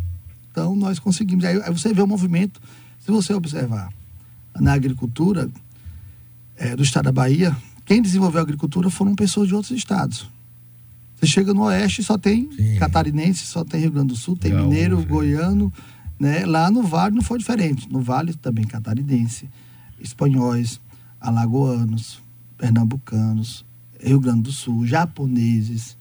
Então 0.53 0.76
nós 0.76 1.00
conseguimos. 1.00 1.45
Aí, 1.45 1.61
aí 1.61 1.73
você 1.73 1.93
vê 1.93 2.00
o 2.00 2.07
movimento, 2.07 2.61
se 3.00 3.11
você 3.11 3.35
observar 3.35 3.93
na 4.61 4.75
agricultura, 4.75 5.50
é, 6.57 6.76
do 6.76 6.85
estado 6.85 7.07
da 7.07 7.12
Bahia, 7.12 7.57
quem 7.85 8.00
desenvolveu 8.00 8.38
a 8.38 8.45
agricultura 8.45 8.91
foram 8.91 9.17
pessoas 9.17 9.49
de 9.49 9.57
outros 9.57 9.76
estados. 9.76 10.36
Você 11.16 11.26
chega 11.26 11.54
no 11.54 11.62
oeste, 11.62 12.04
só 12.04 12.18
tem 12.18 12.50
Sim. 12.52 12.76
catarinense, 12.78 13.46
só 13.46 13.64
tem 13.64 13.80
Rio 13.80 13.90
Grande 13.90 14.08
do 14.08 14.16
Sul, 14.16 14.37
tem 14.37 14.52
Gaúcho, 14.52 14.68
mineiro, 14.68 15.02
goiano, 15.04 15.73
né? 16.20 16.44
Lá 16.44 16.70
no 16.70 16.82
Vale 16.82 17.14
não 17.14 17.23
foi 17.23 17.38
diferente. 17.38 17.90
No 17.90 18.00
Vale 18.00 18.35
também 18.35 18.66
catarinense, 18.66 19.49
espanhóis, 19.99 20.78
alagoanos, 21.20 22.20
pernambucanos, 22.58 23.64
Rio 23.99 24.20
Grande 24.20 24.42
do 24.42 24.52
Sul, 24.52 24.87
japoneses. 24.87 25.96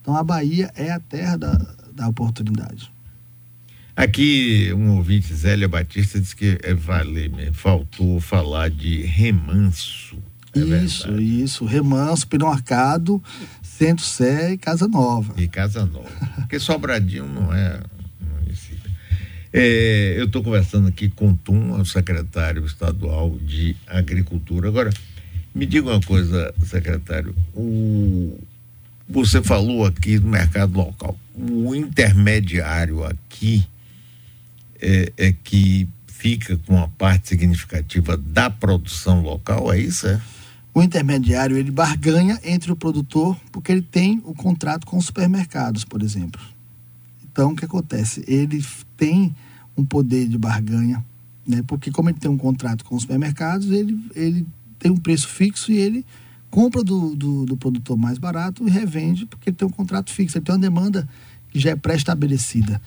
Então 0.00 0.16
a 0.16 0.22
Bahia 0.22 0.72
é 0.74 0.90
a 0.90 0.98
terra 0.98 1.36
da, 1.36 1.74
da 1.94 2.08
oportunidade. 2.08 2.90
Aqui, 3.96 4.72
um 4.74 4.96
ouvinte, 4.96 5.32
Zélia 5.32 5.68
Batista, 5.68 6.20
disse 6.20 6.34
que 6.34 6.58
é 6.62 6.74
valer, 6.74 7.30
faltou 7.52 8.20
falar 8.20 8.68
de 8.68 9.02
remanso. 9.02 10.18
É 10.52 10.58
isso, 10.58 11.04
verdade. 11.04 11.42
isso. 11.42 11.64
Remanso, 11.64 12.26
Pirão 12.26 12.50
Arcado, 12.50 13.22
Centro 13.76 14.04
Sé 14.04 14.52
e 14.52 14.58
Casa 14.58 14.86
Nova. 14.86 15.34
E 15.36 15.48
Casa 15.48 15.84
Nova. 15.84 16.08
Porque 16.36 16.60
Sobradinho 16.60 17.26
não 17.26 17.52
é 17.52 17.80
município. 18.20 18.90
É, 19.52 20.14
eu 20.16 20.26
estou 20.26 20.44
conversando 20.44 20.86
aqui 20.86 21.08
com 21.08 21.34
Tum, 21.34 21.72
o 21.80 21.84
secretário 21.84 22.64
estadual 22.64 23.36
de 23.40 23.76
Agricultura. 23.86 24.68
Agora, 24.68 24.90
me 25.52 25.66
diga 25.66 25.90
uma 25.90 26.00
coisa, 26.00 26.54
secretário. 26.64 27.34
O, 27.52 28.38
você 29.08 29.42
falou 29.42 29.84
aqui 29.84 30.20
do 30.20 30.28
mercado 30.28 30.76
local. 30.76 31.18
O 31.34 31.74
intermediário 31.74 33.04
aqui 33.04 33.66
é, 34.80 35.12
é 35.16 35.32
que 35.32 35.88
fica 36.06 36.56
com 36.58 36.76
uma 36.76 36.88
parte 36.88 37.28
significativa 37.28 38.16
da 38.16 38.48
produção 38.48 39.20
local, 39.20 39.72
é 39.72 39.80
isso? 39.80 40.06
É? 40.06 40.20
O 40.74 40.82
intermediário 40.82 41.56
ele 41.56 41.70
barganha 41.70 42.40
entre 42.42 42.72
o 42.72 42.76
produtor 42.76 43.38
porque 43.52 43.70
ele 43.70 43.82
tem 43.82 44.20
o 44.24 44.34
contrato 44.34 44.84
com 44.84 44.96
os 44.96 45.06
supermercados, 45.06 45.84
por 45.84 46.02
exemplo. 46.02 46.40
Então 47.22 47.52
o 47.52 47.56
que 47.56 47.64
acontece? 47.64 48.24
Ele 48.26 48.64
tem 48.96 49.32
um 49.76 49.84
poder 49.84 50.26
de 50.26 50.36
barganha, 50.36 51.04
né? 51.46 51.62
Porque 51.64 51.92
como 51.92 52.10
ele 52.10 52.18
tem 52.18 52.30
um 52.30 52.36
contrato 52.36 52.84
com 52.84 52.96
os 52.96 53.02
supermercados, 53.02 53.70
ele, 53.70 53.98
ele 54.16 54.44
tem 54.78 54.90
um 54.90 54.96
preço 54.96 55.28
fixo 55.28 55.70
e 55.70 55.76
ele 55.76 56.04
compra 56.50 56.82
do, 56.82 57.14
do, 57.14 57.44
do 57.46 57.56
produtor 57.56 57.96
mais 57.96 58.18
barato 58.18 58.66
e 58.66 58.70
revende 58.70 59.26
porque 59.26 59.50
ele 59.50 59.56
tem 59.56 59.66
um 59.66 59.70
contrato 59.70 60.10
fixo, 60.10 60.38
ele 60.38 60.44
tem 60.44 60.54
uma 60.54 60.60
demanda 60.60 61.08
que 61.50 61.58
já 61.60 61.70
é 61.70 61.76
pré-estabelecida. 61.76 62.82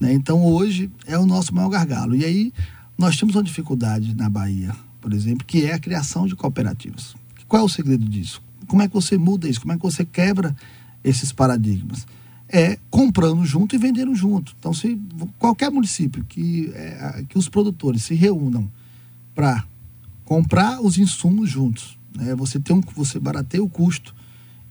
Né? 0.00 0.12
Então, 0.12 0.44
hoje 0.44 0.90
é 1.06 1.18
o 1.18 1.26
nosso 1.26 1.54
maior 1.54 1.68
gargalo. 1.68 2.14
E 2.14 2.24
aí, 2.24 2.52
nós 2.96 3.16
temos 3.16 3.34
uma 3.34 3.42
dificuldade 3.42 4.14
na 4.14 4.30
Bahia, 4.30 4.74
por 5.00 5.12
exemplo, 5.12 5.44
que 5.44 5.64
é 5.64 5.74
a 5.74 5.78
criação 5.78 6.26
de 6.26 6.36
cooperativas. 6.36 7.14
Qual 7.54 7.62
é 7.62 7.66
o 7.66 7.68
segredo 7.68 8.04
disso? 8.04 8.42
Como 8.66 8.82
é 8.82 8.88
que 8.88 8.94
você 8.94 9.16
muda 9.16 9.48
isso? 9.48 9.60
Como 9.60 9.72
é 9.72 9.76
que 9.76 9.82
você 9.84 10.04
quebra 10.04 10.56
esses 11.04 11.30
paradigmas? 11.30 12.04
É 12.48 12.80
comprando 12.90 13.44
junto 13.44 13.76
e 13.76 13.78
vendendo 13.78 14.12
junto. 14.12 14.56
Então, 14.58 14.74
se 14.74 15.00
qualquer 15.38 15.70
município 15.70 16.24
que, 16.24 16.72
é, 16.74 17.24
que 17.28 17.38
os 17.38 17.48
produtores 17.48 18.02
se 18.02 18.14
reúnam 18.16 18.68
para 19.36 19.64
comprar 20.24 20.80
os 20.80 20.98
insumos 20.98 21.48
juntos, 21.48 21.96
né? 22.12 22.34
você, 22.34 22.58
tem 22.58 22.74
um, 22.74 22.80
você 22.80 23.20
barateia 23.20 23.62
o 23.62 23.68
custo 23.68 24.12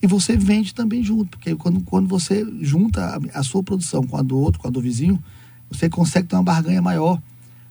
e 0.01 0.05
você 0.05 0.35
vende 0.35 0.73
também 0.73 1.01
junto, 1.01 1.37
porque 1.37 1.55
quando, 1.55 1.79
quando 1.83 2.09
você 2.09 2.45
junta 2.59 3.17
a, 3.33 3.39
a 3.39 3.43
sua 3.43 3.63
produção 3.63 4.05
com 4.05 4.17
a 4.17 4.21
do 4.21 4.37
outro, 4.37 4.59
com 4.59 4.67
a 4.67 4.71
do 4.71 4.81
vizinho, 4.81 5.23
você 5.71 5.89
consegue 5.89 6.27
ter 6.27 6.35
uma 6.35 6.43
barganha 6.43 6.81
maior 6.81 7.17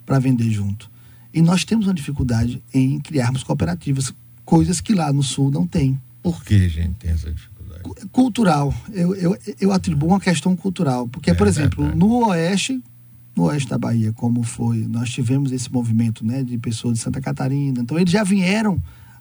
para 0.06 0.18
vender 0.18 0.50
junto. 0.50 0.90
E 1.34 1.42
nós 1.42 1.66
temos 1.66 1.86
uma 1.86 1.94
dificuldade 1.94 2.62
em 2.72 2.98
criarmos 2.98 3.42
cooperativas, 3.42 4.14
coisas 4.44 4.80
que 4.80 4.94
lá 4.94 5.12
no 5.12 5.22
sul 5.22 5.50
não 5.50 5.66
tem. 5.66 6.00
Por 6.22 6.44
que 6.44 6.54
a 6.54 6.68
gente 6.68 6.94
tem 6.94 7.10
essa 7.10 7.30
dificuldade? 7.30 7.82
Cultural. 8.12 8.74
Eu, 8.92 9.14
eu, 9.14 9.36
eu 9.60 9.72
atribuo 9.72 10.10
uma 10.10 10.20
questão 10.20 10.54
cultural. 10.54 11.08
Porque, 11.08 11.30
é, 11.30 11.34
por 11.34 11.46
exemplo, 11.46 11.84
é, 11.84 11.88
é. 11.88 11.94
no 11.94 12.28
Oeste, 12.28 12.82
no 13.34 13.44
Oeste 13.44 13.68
da 13.68 13.78
Bahia, 13.78 14.12
como 14.12 14.42
foi, 14.42 14.86
nós 14.86 15.10
tivemos 15.10 15.50
esse 15.52 15.72
movimento 15.72 16.24
né, 16.24 16.42
de 16.42 16.56
pessoas 16.58 16.98
de 16.98 17.00
Santa 17.00 17.20
Catarina. 17.20 17.80
Então, 17.80 17.98
eles 17.98 18.12
já 18.12 18.22
vieram 18.22 18.80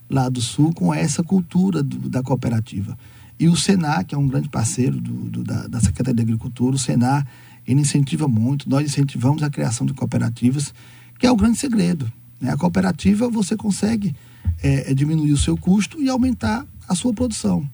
lá 0.09 0.29
do 0.29 0.41
Sul 0.41 0.73
com 0.73 0.93
essa 0.93 1.23
cultura 1.23 1.81
do, 1.81 2.09
da 2.09 2.21
cooperativa. 2.21 2.97
E 3.39 3.47
o 3.47 3.55
Senar, 3.55 4.05
que 4.05 4.13
é 4.13 4.17
um 4.17 4.27
grande 4.27 4.49
parceiro 4.49 4.99
do, 5.01 5.13
do, 5.29 5.43
da, 5.43 5.65
da, 5.67 5.79
Secretaria 5.79 6.13
de 6.13 6.21
Agricultura, 6.21 6.75
o 6.75 6.79
Senar, 6.79 7.25
ele 7.65 7.81
incentiva 7.81 8.27
muito, 8.27 8.69
nós 8.69 8.85
incentivamos 8.85 9.41
a 9.41 9.49
criação 9.49 9.87
de 9.87 9.93
cooperativas, 9.93 10.73
que 11.17 11.25
é 11.25 11.31
o 11.31 11.35
grande 11.35 11.57
segredo. 11.57 12.11
Né? 12.39 12.51
A 12.51 12.57
cooperativa 12.57 13.29
você 13.29 13.55
consegue 13.55 14.15
é, 14.62 14.91
é 14.91 14.93
diminuir 14.93 15.31
o 15.31 15.38
seu 15.38 15.57
custo 15.57 16.01
e 16.01 16.10
aumentar 16.10 16.65
a 16.88 16.95
sua 16.95 17.13
produção. 17.13 17.67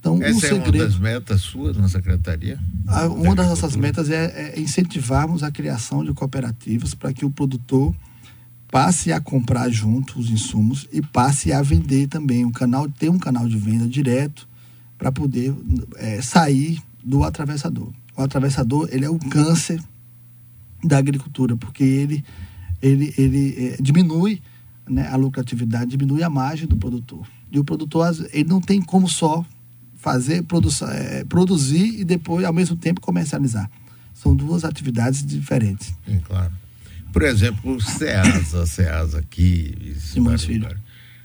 Então, 0.00 0.20
Essa 0.20 0.36
um 0.36 0.40
segredo, 0.40 0.76
é 0.76 0.80
uma 0.80 0.84
das 0.84 0.98
metas 0.98 1.40
suas 1.42 1.76
na 1.76 1.88
secretaria? 1.88 2.58
A, 2.88 3.06
uma 3.06 3.36
das 3.36 3.46
nossas 3.46 3.76
metas 3.76 4.10
é, 4.10 4.52
é 4.56 4.60
incentivarmos 4.60 5.44
a 5.44 5.50
criação 5.50 6.04
de 6.04 6.12
cooperativas 6.12 6.92
para 6.92 7.12
que 7.12 7.24
o 7.24 7.30
produtor 7.30 7.94
passe 8.68 9.12
a 9.12 9.20
comprar 9.20 9.68
junto 9.68 10.18
os 10.18 10.28
insumos 10.30 10.88
e 10.92 11.00
passe 11.00 11.52
a 11.52 11.62
vender 11.62 12.08
também. 12.08 12.44
O 12.44 12.50
canal 12.50 12.88
tem 12.88 13.10
um 13.10 13.18
canal 13.18 13.46
de 13.46 13.56
venda 13.56 13.86
direto 13.86 14.48
para 14.98 15.12
poder 15.12 15.54
é, 15.96 16.20
sair 16.20 16.82
do 17.04 17.22
atravessador. 17.22 17.92
O 18.16 18.22
atravessador 18.22 18.88
ele 18.90 19.04
é 19.04 19.10
o 19.10 19.18
câncer 19.18 19.80
da 20.82 20.98
agricultura 20.98 21.56
porque 21.56 21.84
ele 21.84 22.24
ele, 22.80 23.14
ele 23.16 23.54
é, 23.56 23.76
diminui 23.80 24.42
né, 24.92 25.08
a 25.08 25.16
lucratividade, 25.16 25.90
diminui 25.90 26.22
a 26.22 26.30
margem 26.30 26.66
do 26.66 26.76
produtor. 26.76 27.26
E 27.50 27.58
o 27.58 27.64
produtor 27.64 28.14
ele 28.32 28.48
não 28.48 28.60
tem 28.60 28.80
como 28.80 29.08
só 29.08 29.44
fazer 29.96 30.42
produção, 30.42 30.88
é, 30.88 31.24
produzir 31.24 32.00
e 32.00 32.04
depois 32.04 32.44
ao 32.44 32.52
mesmo 32.52 32.76
tempo 32.76 33.00
comercializar. 33.00 33.70
São 34.14 34.34
duas 34.34 34.64
atividades 34.64 35.24
diferentes. 35.24 35.94
Sim, 36.06 36.20
claro. 36.20 36.52
Por 37.12 37.22
exemplo, 37.22 37.76
o 37.76 37.80
SEASA, 37.80 38.62
a 38.62 38.66
SEASA 38.66 39.18
aqui. 39.18 39.94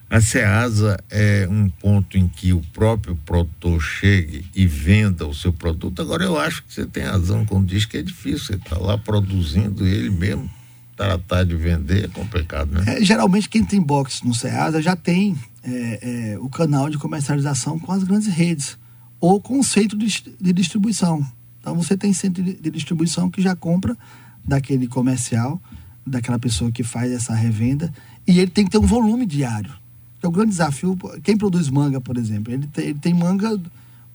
A 0.09 0.21
SEASA 0.21 0.97
é 1.09 1.47
um 1.49 1.69
ponto 1.69 2.17
em 2.17 2.27
que 2.27 2.53
o 2.53 2.61
próprio 2.73 3.15
produtor 3.25 3.81
chegue 3.81 4.45
e 4.55 4.65
venda 4.65 5.27
o 5.27 5.33
seu 5.33 5.51
produto. 5.51 6.01
Agora, 6.01 6.23
eu 6.23 6.37
acho 6.37 6.63
que 6.63 6.73
você 6.73 6.85
tem 6.85 7.03
razão 7.03 7.45
quando 7.45 7.67
diz 7.67 7.85
que 7.85 7.97
é 7.97 8.01
difícil. 8.01 8.45
Você 8.45 8.55
está 8.55 8.77
lá 8.77 8.97
produzindo 8.97 9.85
ele 9.85 10.09
mesmo, 10.09 10.49
tratar 10.97 11.43
de 11.43 11.55
vender 11.55 12.05
é 12.05 12.07
complicado, 12.07 12.71
né? 12.71 12.83
É, 12.87 13.03
geralmente, 13.03 13.47
quem 13.47 13.63
tem 13.63 13.79
box 13.79 14.25
no 14.25 14.33
SEASA 14.33 14.81
já 14.81 14.95
tem 14.95 15.37
é, 15.63 16.33
é, 16.33 16.39
o 16.39 16.49
canal 16.49 16.89
de 16.89 16.97
comercialização 16.97 17.77
com 17.77 17.91
as 17.91 18.03
grandes 18.03 18.27
redes 18.27 18.77
ou 19.19 19.39
com 19.39 19.59
o 19.59 19.63
centro 19.63 19.97
de, 19.97 20.23
de 20.41 20.53
distribuição. 20.53 21.25
Então, 21.59 21.75
você 21.75 21.95
tem 21.95 22.11
centro 22.11 22.43
de, 22.43 22.53
de 22.55 22.71
distribuição 22.71 23.29
que 23.29 23.41
já 23.41 23.55
compra 23.55 23.95
daquele 24.43 24.87
comercial, 24.87 25.61
daquela 26.05 26.39
pessoa 26.39 26.71
que 26.71 26.83
faz 26.83 27.11
essa 27.11 27.35
revenda, 27.35 27.93
e 28.27 28.39
ele 28.39 28.49
tem 28.49 28.65
que 28.65 28.71
ter 28.71 28.79
um 28.79 28.87
volume 28.87 29.25
diário. 29.25 29.73
É 30.21 30.27
o 30.27 30.31
grande 30.31 30.49
desafio. 30.49 30.97
Quem 31.23 31.37
produz 31.37 31.69
manga, 31.69 32.01
por 32.01 32.17
exemplo, 32.17 32.51
ele 32.51 32.65
tem, 32.67 32.85
ele 32.85 32.99
tem 32.99 33.13
manga 33.13 33.59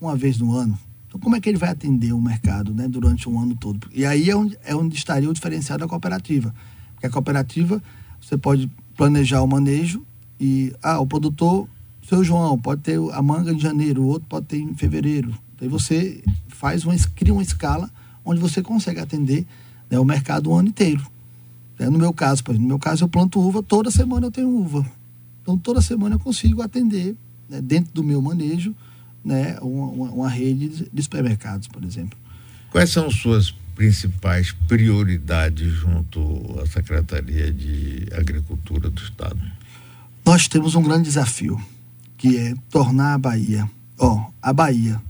uma 0.00 0.16
vez 0.16 0.38
no 0.38 0.52
ano. 0.56 0.76
Então, 1.06 1.20
como 1.20 1.36
é 1.36 1.40
que 1.40 1.48
ele 1.48 1.58
vai 1.58 1.68
atender 1.68 2.12
o 2.12 2.20
mercado 2.20 2.74
né, 2.74 2.88
durante 2.88 3.28
um 3.28 3.38
ano 3.38 3.54
todo? 3.54 3.86
E 3.92 4.04
aí 4.04 4.30
é 4.30 4.34
onde, 4.34 4.58
é 4.64 4.74
onde 4.74 4.96
estaria 4.96 5.30
o 5.30 5.34
diferencial 5.34 5.78
da 5.78 5.86
cooperativa. 5.86 6.52
Porque 7.02 7.06
a 7.08 7.10
cooperativa, 7.10 7.82
você 8.20 8.38
pode 8.38 8.70
planejar 8.96 9.42
o 9.42 9.46
manejo 9.48 10.06
e, 10.38 10.72
ah, 10.80 11.00
o 11.00 11.06
produtor, 11.06 11.68
seu 12.08 12.22
João, 12.22 12.56
pode 12.56 12.82
ter 12.82 12.96
a 13.12 13.20
manga 13.20 13.52
em 13.52 13.58
janeiro, 13.58 14.02
o 14.02 14.06
outro 14.06 14.28
pode 14.28 14.46
ter 14.46 14.58
em 14.58 14.72
fevereiro. 14.74 15.36
Aí 15.60 15.66
você 15.66 16.22
faz 16.46 16.84
uma, 16.84 16.94
cria 17.16 17.32
uma 17.32 17.42
escala 17.42 17.90
onde 18.24 18.40
você 18.40 18.62
consegue 18.62 19.00
atender 19.00 19.44
né, 19.90 19.98
o 19.98 20.04
mercado 20.04 20.48
o 20.48 20.54
ano 20.54 20.68
inteiro. 20.68 21.04
É, 21.76 21.90
no 21.90 21.98
meu 21.98 22.12
caso, 22.12 22.44
no 22.48 22.60
meu 22.60 22.78
caso 22.78 23.02
eu 23.02 23.08
planto 23.08 23.40
uva, 23.40 23.64
toda 23.64 23.90
semana 23.90 24.28
eu 24.28 24.30
tenho 24.30 24.48
uva. 24.48 24.86
Então 25.42 25.58
toda 25.58 25.80
semana 25.80 26.14
eu 26.14 26.20
consigo 26.20 26.62
atender, 26.62 27.16
né, 27.48 27.60
dentro 27.60 27.92
do 27.92 28.04
meu 28.04 28.22
manejo, 28.22 28.76
né, 29.24 29.58
uma, 29.60 30.10
uma 30.12 30.28
rede 30.28 30.88
de 30.92 31.02
supermercados, 31.02 31.66
por 31.66 31.82
exemplo. 31.82 32.16
Quais 32.70 32.90
são 32.90 33.10
suas 33.10 33.52
principais 33.74 34.52
prioridades 34.68 35.72
junto 35.72 36.60
à 36.60 36.66
Secretaria 36.66 37.52
de 37.52 38.06
Agricultura 38.12 38.90
do 38.90 39.02
Estado? 39.02 39.40
Nós 40.24 40.48
temos 40.48 40.74
um 40.74 40.82
grande 40.82 41.04
desafio, 41.04 41.60
que 42.16 42.36
é 42.36 42.54
tornar 42.70 43.14
a 43.14 43.18
Bahia, 43.18 43.68
ó, 43.98 44.30
a 44.40 44.52
Bahia. 44.52 45.00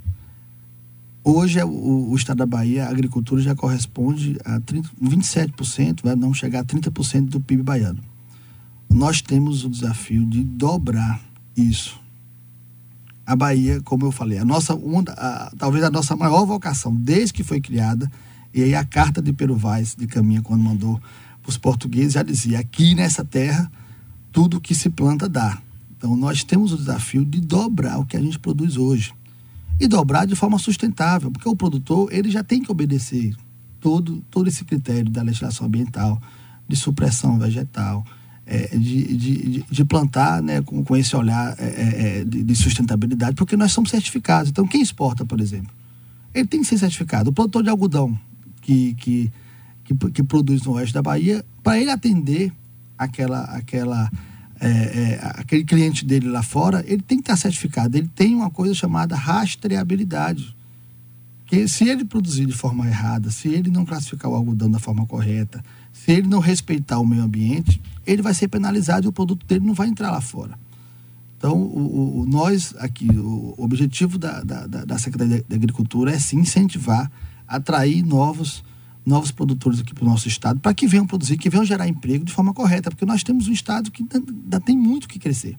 Hoje 1.24 1.58
é 1.58 1.64
o, 1.64 2.10
o 2.10 2.16
estado 2.16 2.38
da 2.38 2.46
Bahia, 2.46 2.86
a 2.86 2.90
agricultura 2.90 3.40
já 3.40 3.54
corresponde 3.54 4.36
a 4.44 4.58
30, 4.60 4.90
27%, 5.02 6.00
vai 6.02 6.16
não 6.16 6.34
chegar 6.34 6.60
a 6.60 6.64
30% 6.64 7.28
do 7.28 7.40
PIB 7.40 7.62
baiano. 7.62 8.00
Nós 8.90 9.20
temos 9.20 9.64
o 9.64 9.68
desafio 9.68 10.26
de 10.26 10.42
dobrar 10.42 11.20
isso 11.56 12.02
a 13.26 13.36
Bahia, 13.36 13.80
como 13.82 14.06
eu 14.06 14.12
falei, 14.12 14.38
a 14.38 14.44
nossa 14.44 14.74
a, 15.16 15.52
talvez 15.56 15.84
a 15.84 15.90
nossa 15.90 16.16
maior 16.16 16.44
vocação 16.44 16.94
desde 16.94 17.32
que 17.32 17.44
foi 17.44 17.60
criada, 17.60 18.10
e 18.54 18.62
aí 18.62 18.74
a 18.74 18.84
carta 18.84 19.22
de 19.22 19.32
Pero 19.32 19.56
Vaz 19.56 19.94
de 19.94 20.06
Caminha, 20.06 20.42
quando 20.42 20.62
mandou 20.62 21.00
para 21.40 21.50
os 21.50 21.56
portugueses, 21.56 22.12
já 22.12 22.22
dizia: 22.22 22.58
aqui 22.58 22.94
nessa 22.94 23.24
terra, 23.24 23.70
tudo 24.30 24.60
que 24.60 24.74
se 24.74 24.90
planta 24.90 25.28
dá. 25.28 25.58
Então 25.96 26.16
nós 26.16 26.44
temos 26.44 26.72
o 26.72 26.76
desafio 26.76 27.24
de 27.24 27.40
dobrar 27.40 27.98
o 27.98 28.04
que 28.04 28.16
a 28.16 28.20
gente 28.20 28.38
produz 28.38 28.76
hoje. 28.76 29.12
E 29.80 29.88
dobrar 29.88 30.26
de 30.26 30.36
forma 30.36 30.58
sustentável, 30.58 31.30
porque 31.30 31.48
o 31.48 31.56
produtor 31.56 32.12
ele 32.12 32.30
já 32.30 32.44
tem 32.44 32.62
que 32.62 32.70
obedecer 32.70 33.34
todo, 33.80 34.22
todo 34.30 34.48
esse 34.48 34.64
critério 34.64 35.10
da 35.10 35.22
legislação 35.22 35.66
ambiental, 35.66 36.20
de 36.68 36.76
supressão 36.76 37.38
vegetal, 37.38 38.04
é, 38.46 38.76
de, 38.76 39.16
de, 39.16 39.64
de, 39.68 39.84
plantar 39.84 40.42
né, 40.42 40.60
com, 40.62 40.84
com 40.84 40.96
esse 40.96 41.16
olhar 41.16 41.54
é, 41.58 41.64
é, 41.64 42.20
é, 42.20 42.24
de, 42.24 42.42
de, 42.42 42.56
sustentabilidade, 42.56 43.34
porque 43.34 43.56
nós 43.56 43.72
somos 43.72 43.90
certificados. 43.90 44.50
Então, 44.50 44.66
quem 44.66 44.82
exporta, 44.82 45.24
por 45.24 45.40
exemplo, 45.40 45.72
ele 46.34 46.46
tem 46.46 46.60
que 46.60 46.66
ser 46.66 46.78
certificado. 46.78 47.30
O 47.30 47.32
produtor 47.32 47.62
de 47.62 47.68
algodão 47.68 48.18
que, 48.62 48.94
que, 48.94 49.32
que, 49.84 49.94
que 50.10 50.22
produz 50.22 50.62
no 50.62 50.72
oeste 50.72 50.94
da 50.94 51.02
Bahia, 51.02 51.44
para 51.62 51.78
ele 51.78 51.90
atender 51.90 52.50
aquela, 52.96 53.42
aquela, 53.44 54.10
é, 54.58 54.68
é, 54.68 55.20
aquele 55.34 55.64
cliente 55.64 56.06
dele 56.06 56.28
lá 56.28 56.42
fora, 56.42 56.82
ele 56.86 57.02
tem 57.02 57.18
que 57.18 57.24
estar 57.24 57.36
certificado. 57.36 57.96
Ele 57.96 58.08
tem 58.08 58.34
uma 58.34 58.50
coisa 58.50 58.74
chamada 58.74 59.14
rastreabilidade. 59.14 60.56
Que 61.44 61.68
se 61.68 61.86
ele 61.86 62.04
produzir 62.04 62.46
de 62.46 62.54
forma 62.54 62.86
errada, 62.86 63.30
se 63.30 63.48
ele 63.48 63.70
não 63.70 63.84
classificar 63.84 64.30
o 64.30 64.34
algodão 64.34 64.70
da 64.70 64.78
forma 64.78 65.04
correta, 65.04 65.62
se 65.92 66.12
ele 66.12 66.26
não 66.26 66.38
respeitar 66.38 66.98
o 66.98 67.04
meio 67.04 67.22
ambiente, 67.22 67.82
ele 68.06 68.22
vai 68.22 68.32
ser 68.32 68.48
penalizado 68.48 69.06
e 69.06 69.08
o 69.08 69.12
produto 69.12 69.44
dele 69.46 69.66
não 69.66 69.74
vai 69.74 69.88
entrar 69.88 70.10
lá 70.10 70.20
fora. 70.20 70.58
Então, 71.36 71.60
o, 71.60 72.20
o 72.20 72.26
nós 72.26 72.72
aqui, 72.78 73.08
o 73.10 73.54
objetivo 73.58 74.16
da, 74.16 74.42
da, 74.42 74.66
da 74.66 74.98
Secretaria 74.98 75.44
de 75.46 75.54
Agricultura 75.54 76.12
é 76.12 76.18
sim 76.18 76.38
incentivar, 76.38 77.10
atrair 77.52 78.02
novos, 78.02 78.64
novos 79.04 79.30
produtores 79.30 79.80
aqui 79.80 79.94
para 79.94 80.04
o 80.04 80.08
nosso 80.08 80.26
estado, 80.26 80.58
para 80.58 80.72
que 80.72 80.86
venham 80.86 81.06
produzir, 81.06 81.36
que 81.36 81.50
venham 81.50 81.64
gerar 81.64 81.86
emprego 81.86 82.24
de 82.24 82.32
forma 82.32 82.54
correta, 82.54 82.90
porque 82.90 83.04
nós 83.04 83.22
temos 83.22 83.46
um 83.46 83.52
estado 83.52 83.90
que 83.90 84.02
ainda 84.02 84.60
tem 84.60 84.76
muito 84.76 85.06
que 85.06 85.18
crescer. 85.18 85.56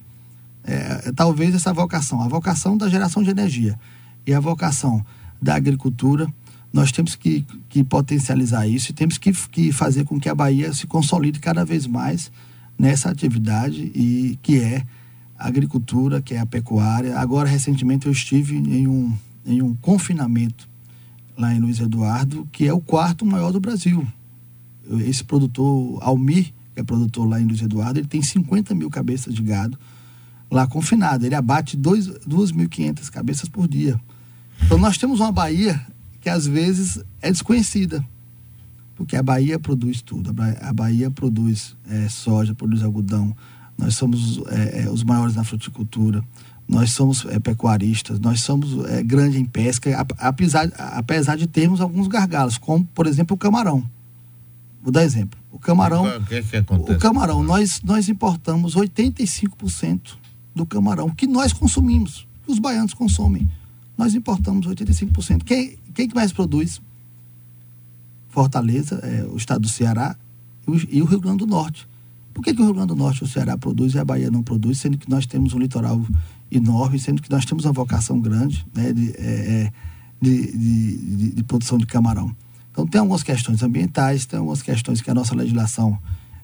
É, 0.64 1.12
talvez 1.12 1.54
essa 1.54 1.72
vocação, 1.72 2.22
a 2.22 2.28
vocação 2.28 2.78
da 2.78 2.90
geração 2.90 3.22
de 3.22 3.30
energia 3.30 3.78
e 4.26 4.34
a 4.34 4.40
vocação 4.40 5.06
da 5.42 5.56
agricultura, 5.56 6.28
nós 6.72 6.92
temos 6.92 7.16
que, 7.16 7.46
que 7.70 7.84
potencializar 7.84 8.68
isso 8.68 8.90
e 8.90 8.94
temos 8.94 9.18
que, 9.18 9.32
que 9.32 9.72
fazer 9.72 10.06
com 10.06 10.20
que 10.20 10.28
a 10.28 10.34
Bahia 10.34 10.74
se 10.74 10.88
consolide 10.88 11.40
cada 11.40 11.64
vez 11.64 11.86
mais 11.86 12.32
nessa 12.80 13.12
atividade 13.12 13.92
e 13.94 14.40
que 14.42 14.58
é 14.58 14.84
a 15.38 15.48
agricultura, 15.48 16.22
que 16.22 16.34
é 16.34 16.40
a 16.40 16.46
pecuária. 16.46 17.20
Agora, 17.20 17.48
recentemente, 17.48 18.08
eu 18.08 18.12
estive 18.12 18.56
em 18.56 18.88
um, 18.88 19.14
em 19.46 19.62
um 19.62 19.76
confinamento 19.76 20.68
lá 21.38 21.54
em 21.54 21.60
Luiz 21.60 21.80
Eduardo, 21.80 22.48
que 22.52 22.68
é 22.68 22.74
o 22.74 22.80
quarto 22.82 23.26
maior 23.26 23.52
do 23.52 23.60
Brasil. 23.60 24.06
Esse 25.06 25.24
produtor, 25.24 26.00
Almir, 26.02 26.54
que 26.74 26.82
é 26.82 26.84
produtor 26.84 27.28
lá 27.28 27.40
em 27.40 27.46
Luiz 27.46 27.62
Eduardo, 27.62 28.00
ele 28.00 28.08
tem 28.08 28.22
50 28.22 28.76
mil 28.76 28.90
cabeças 28.90 29.34
de 29.34 29.42
gado 29.42 29.78
lá 30.50 30.68
confinado. 30.68 31.26
Ele 31.26 31.36
abate 31.36 31.78
2.500 31.78 33.10
cabeças 33.10 33.50
por 33.50 33.68
dia. 33.68 34.00
Então, 34.64 34.78
nós 34.78 34.98
temos 34.98 35.20
uma 35.20 35.32
Bahia 35.32 35.82
que 36.22 36.30
às 36.30 36.48
vezes 36.48 37.04
é 37.22 37.32
desconhecida. 37.32 38.04
Porque 38.96 39.16
a 39.16 39.24
Bahia 39.24 39.60
produz 39.60 40.02
tudo. 40.02 40.34
A 40.62 40.72
Bahia 40.72 41.10
produz 41.10 41.76
é, 41.90 42.08
soja, 42.08 42.54
produz 42.54 42.84
algodão. 42.84 43.36
Nós 43.78 43.96
somos 43.96 44.40
é, 44.48 44.88
os 44.90 45.04
maiores 45.04 45.36
na 45.36 45.44
fruticultura. 45.44 46.24
Nós 46.74 46.92
somos 46.92 47.26
é, 47.26 47.40
pecuaristas. 47.40 48.20
Nós 48.20 48.42
somos 48.42 48.86
é, 48.90 49.04
grande 49.04 49.38
em 49.38 49.46
pesca, 49.46 50.06
apesar, 50.18 50.70
apesar 50.78 51.38
de 51.38 51.48
termos 51.48 51.80
alguns 51.80 52.08
gargalos, 52.08 52.58
como, 52.58 52.84
por 52.86 53.08
exemplo, 53.08 53.36
o 53.36 53.38
camarão. 53.38 53.84
Vou 54.82 54.92
dar 54.92 55.04
exemplo. 55.04 55.40
O 55.52 55.60
camarão. 55.60 56.06
O 56.18 56.26
que, 56.26 56.42
que 56.42 56.58
acontece? 56.58 56.98
O 56.98 57.00
camarão, 57.00 57.44
nós, 57.44 57.82
nós 57.84 58.10
importamos 58.10 58.76
85% 58.76 60.18
do 60.54 60.66
camarão 60.66 61.10
que 61.10 61.26
nós 61.26 61.54
consumimos, 61.54 62.28
que 62.44 62.52
os 62.52 62.60
baianos 62.60 62.94
consomem. 62.94 63.50
Nós 63.98 64.16
importamos 64.16 64.68
85%. 64.68 65.44
Quem, 65.44 65.78
quem 65.94 66.08
que 66.08 66.16
mais 66.16 66.34
produz? 66.34 66.82
Fortaleza, 68.30 68.96
é, 69.04 69.24
o 69.32 69.38
estado 69.38 69.62
do 69.62 69.70
Ceará 69.70 70.16
e 70.68 70.72
o, 70.72 70.88
e 70.90 71.02
o, 71.02 71.06
Rio 71.06 71.20
Grande 71.20 71.38
do 71.40 71.48
Norte. 71.48 71.88
Por 72.34 72.44
que, 72.44 72.54
que 72.54 72.62
o 72.62 72.66
Rio 72.66 72.74
Grande 72.74 72.90
do 72.90 72.96
Norte 72.96 73.24
o 73.24 73.28
Ceará 73.28 73.58
produz 73.58 73.94
e 73.94 74.00
a 74.00 74.06
Bahia 74.06 74.32
não 74.32 74.42
produz, 74.42 74.80
sendo 74.80 74.98
que 74.98 75.10
nós 75.10 75.26
temos 75.26 75.54
um 75.54 75.60
litoral 75.60 76.02
enorme, 76.52 77.00
sendo 77.00 77.22
que 77.22 77.30
nós 77.30 77.46
temos 77.46 77.66
uma 77.66 77.72
vocação 77.72 78.20
grande 78.20 78.66
né, 78.74 78.92
de, 78.92 79.12
é, 79.18 79.22
é 79.22 79.72
de, 80.20 80.58
de, 80.58 81.32
de, 81.36 81.44
produção 81.44 81.78
de 81.78 81.86
camarão. 81.86 82.36
Então, 82.72 82.88
tem 82.88 83.00
algumas 83.00 83.22
questões 83.22 83.62
ambientais, 83.62 84.26
tem 84.26 84.40
algumas 84.40 84.62
questões 84.62 85.02
que 85.02 85.12
a 85.12 85.14
nossa 85.14 85.36
legislação 85.36 85.98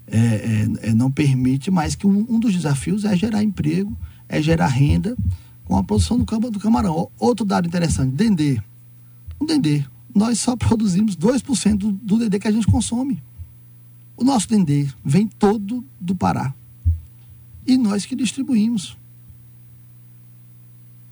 é, 0.05 0.17
é, 0.17 0.89
é 0.89 0.93
não 0.93 1.11
permite, 1.11 1.71
mas 1.71 1.95
que 1.95 2.05
um, 2.05 2.25
um, 2.29 2.39
dos 2.39 2.53
desafios 2.53 3.03
é 3.03 3.15
gerar 3.15 3.43
emprego, 3.43 3.97
é 4.27 4.41
gerar 4.41 4.67
renda 4.67 5.17
com 5.65 5.75
a 5.75 5.83
produção 5.83 6.19
do, 6.19 6.51
do 6.51 6.59
camarão. 6.59 7.09
Outro 7.17 7.45
dado 7.45 7.67
interessante, 7.67 8.15
Dendê 8.15 8.61
o 9.39 9.45
dendê. 9.45 9.83
Nós 10.13 10.39
só 10.39 10.55
produzimos 10.55 11.15
2% 11.15 11.77
do, 11.77 11.91
do 11.91 12.19
dendê 12.19 12.39
que 12.39 12.47
a 12.47 12.51
gente 12.51 12.67
consome. 12.67 13.23
O 14.19 14.23
nosso 14.25 14.49
dendê 14.49 14.85
vem 15.03 15.25
todo 15.25 15.83
do 15.99 16.13
Pará. 16.13 16.53
E 17.65 17.77
nós 17.77 18.05
que 18.05 18.17
distribuímos. 18.17 18.97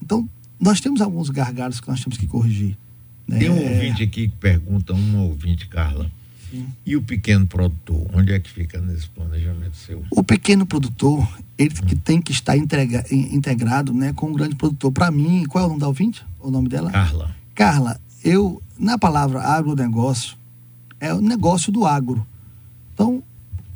Então, 0.03 0.27
nós 0.59 0.81
temos 0.81 0.99
alguns 0.99 1.29
gargalos 1.29 1.79
que 1.79 1.87
nós 1.87 2.03
temos 2.03 2.17
que 2.17 2.27
corrigir. 2.27 2.77
Né? 3.25 3.39
Tem 3.39 3.49
um 3.49 3.63
ouvinte 3.63 4.03
aqui 4.03 4.27
que 4.27 4.35
pergunta, 4.35 4.93
um 4.93 5.19
ouvinte, 5.19 5.69
Carla. 5.69 6.11
Sim. 6.51 6.67
E 6.85 6.97
o 6.97 7.01
pequeno 7.01 7.47
produtor, 7.47 8.09
onde 8.13 8.33
é 8.33 8.39
que 8.41 8.49
fica 8.49 8.81
nesse 8.81 9.07
planejamento 9.07 9.77
seu? 9.77 10.03
O 10.11 10.21
pequeno 10.21 10.65
produtor, 10.65 11.25
ele 11.57 11.75
que 11.75 11.95
tem 11.95 12.21
que 12.21 12.33
estar 12.33 12.57
integra, 12.57 13.05
integrado 13.09 13.93
né, 13.93 14.11
com 14.11 14.31
o 14.31 14.33
grande 14.33 14.55
produtor. 14.55 14.91
Para 14.91 15.09
mim, 15.11 15.45
qual 15.45 15.63
é 15.63 15.65
o 15.65 15.69
nome 15.69 15.79
da 15.79 15.87
ouvinte? 15.87 16.25
O 16.41 16.51
nome 16.51 16.67
dela? 16.67 16.91
Carla. 16.91 17.35
Carla, 17.55 18.01
eu, 18.21 18.61
na 18.77 18.97
palavra 18.97 19.41
agronegócio, 19.41 20.37
é 20.99 21.13
o 21.13 21.21
negócio 21.21 21.71
do 21.71 21.85
agro. 21.85 22.27
Então, 22.97 23.21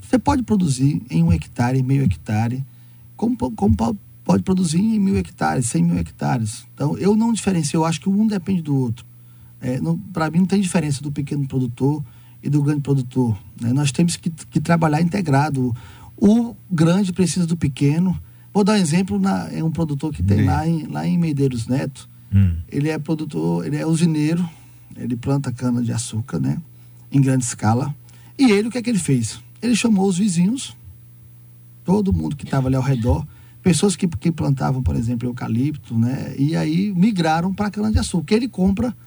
você 0.02 0.18
pode 0.18 0.42
produzir 0.42 1.00
em 1.12 1.22
um 1.24 1.32
hectare, 1.32 1.84
meio 1.84 2.02
hectare, 2.02 2.66
como, 3.16 3.38
como 3.38 3.76
pode 4.24 4.42
produzir 4.42 4.80
em 4.80 5.00
mil 5.00 5.16
hectares, 5.16 5.68
cem 5.68 5.84
mil 5.84 5.96
hectares. 6.00 6.66
Então, 6.74 6.98
eu 6.98 7.16
não 7.16 7.32
diferencio, 7.32 7.78
eu 7.78 7.86
acho 7.86 8.02
que 8.02 8.10
um 8.10 8.26
depende 8.26 8.64
do 8.64 8.76
outro. 8.76 9.06
É, 9.62 9.80
Para 10.12 10.32
mim, 10.32 10.40
não 10.40 10.48
tem 10.48 10.60
diferença 10.60 11.04
do 11.04 11.12
pequeno 11.12 11.48
produtor 11.48 12.04
e 12.42 12.50
do 12.50 12.64
grande 12.64 12.82
produtor. 12.82 13.38
Né? 13.62 13.72
Nós 13.72 13.92
temos 13.92 14.16
que, 14.16 14.32
que, 14.32 14.60
trabalhar 14.60 15.04
integrado. 15.04 15.76
O 16.18 16.56
grande 16.72 17.14
precisa 17.14 17.46
do 17.46 17.56
pequeno. 17.56 18.20
Vou 18.52 18.64
dar 18.64 18.74
um 18.74 18.78
exemplo, 18.78 19.20
na, 19.20 19.50
é 19.52 19.64
um 19.64 19.70
produtor 19.70 20.12
que 20.12 20.24
tem 20.24 20.46
lá 20.46 20.68
em, 20.68 20.88
lá 20.88 21.06
em 21.06 21.16
Medeiros 21.16 21.68
Neto, 21.68 22.10
Hum. 22.34 22.56
Ele 22.70 22.90
é 22.90 22.98
produtor, 22.98 23.66
ele 23.66 23.76
é 23.76 23.86
usineiro, 23.86 24.48
ele 24.96 25.16
planta 25.16 25.52
cana 25.52 25.82
de 25.82 25.92
açúcar, 25.92 26.40
né? 26.40 26.58
Em 27.12 27.22
grande 27.22 27.44
escala. 27.44 27.94
E 28.42 28.52
ele, 28.52 28.70
o 28.70 28.72
que 28.72 28.80
é 28.80 28.82
que 28.82 28.90
ele 28.90 28.98
fez? 28.98 29.40
Ele 29.62 29.76
chamou 29.76 30.08
os 30.08 30.18
vizinhos, 30.18 30.76
todo 31.86 32.12
mundo 32.12 32.36
que 32.36 32.44
estava 32.44 32.68
ali 32.68 32.76
ao 32.76 32.82
redor, 32.82 33.24
pessoas 33.62 33.96
que, 33.96 34.08
que 34.08 34.32
plantavam, 34.32 34.82
por 34.82 34.96
exemplo, 34.96 35.30
eucalipto, 35.30 35.96
né? 35.96 36.34
E 36.40 36.56
aí 36.56 36.92
migraram 36.92 37.54
para 37.54 37.70
cana-de-açúcar. 37.70 38.34
Ele 38.34 38.48
compra 38.48 38.98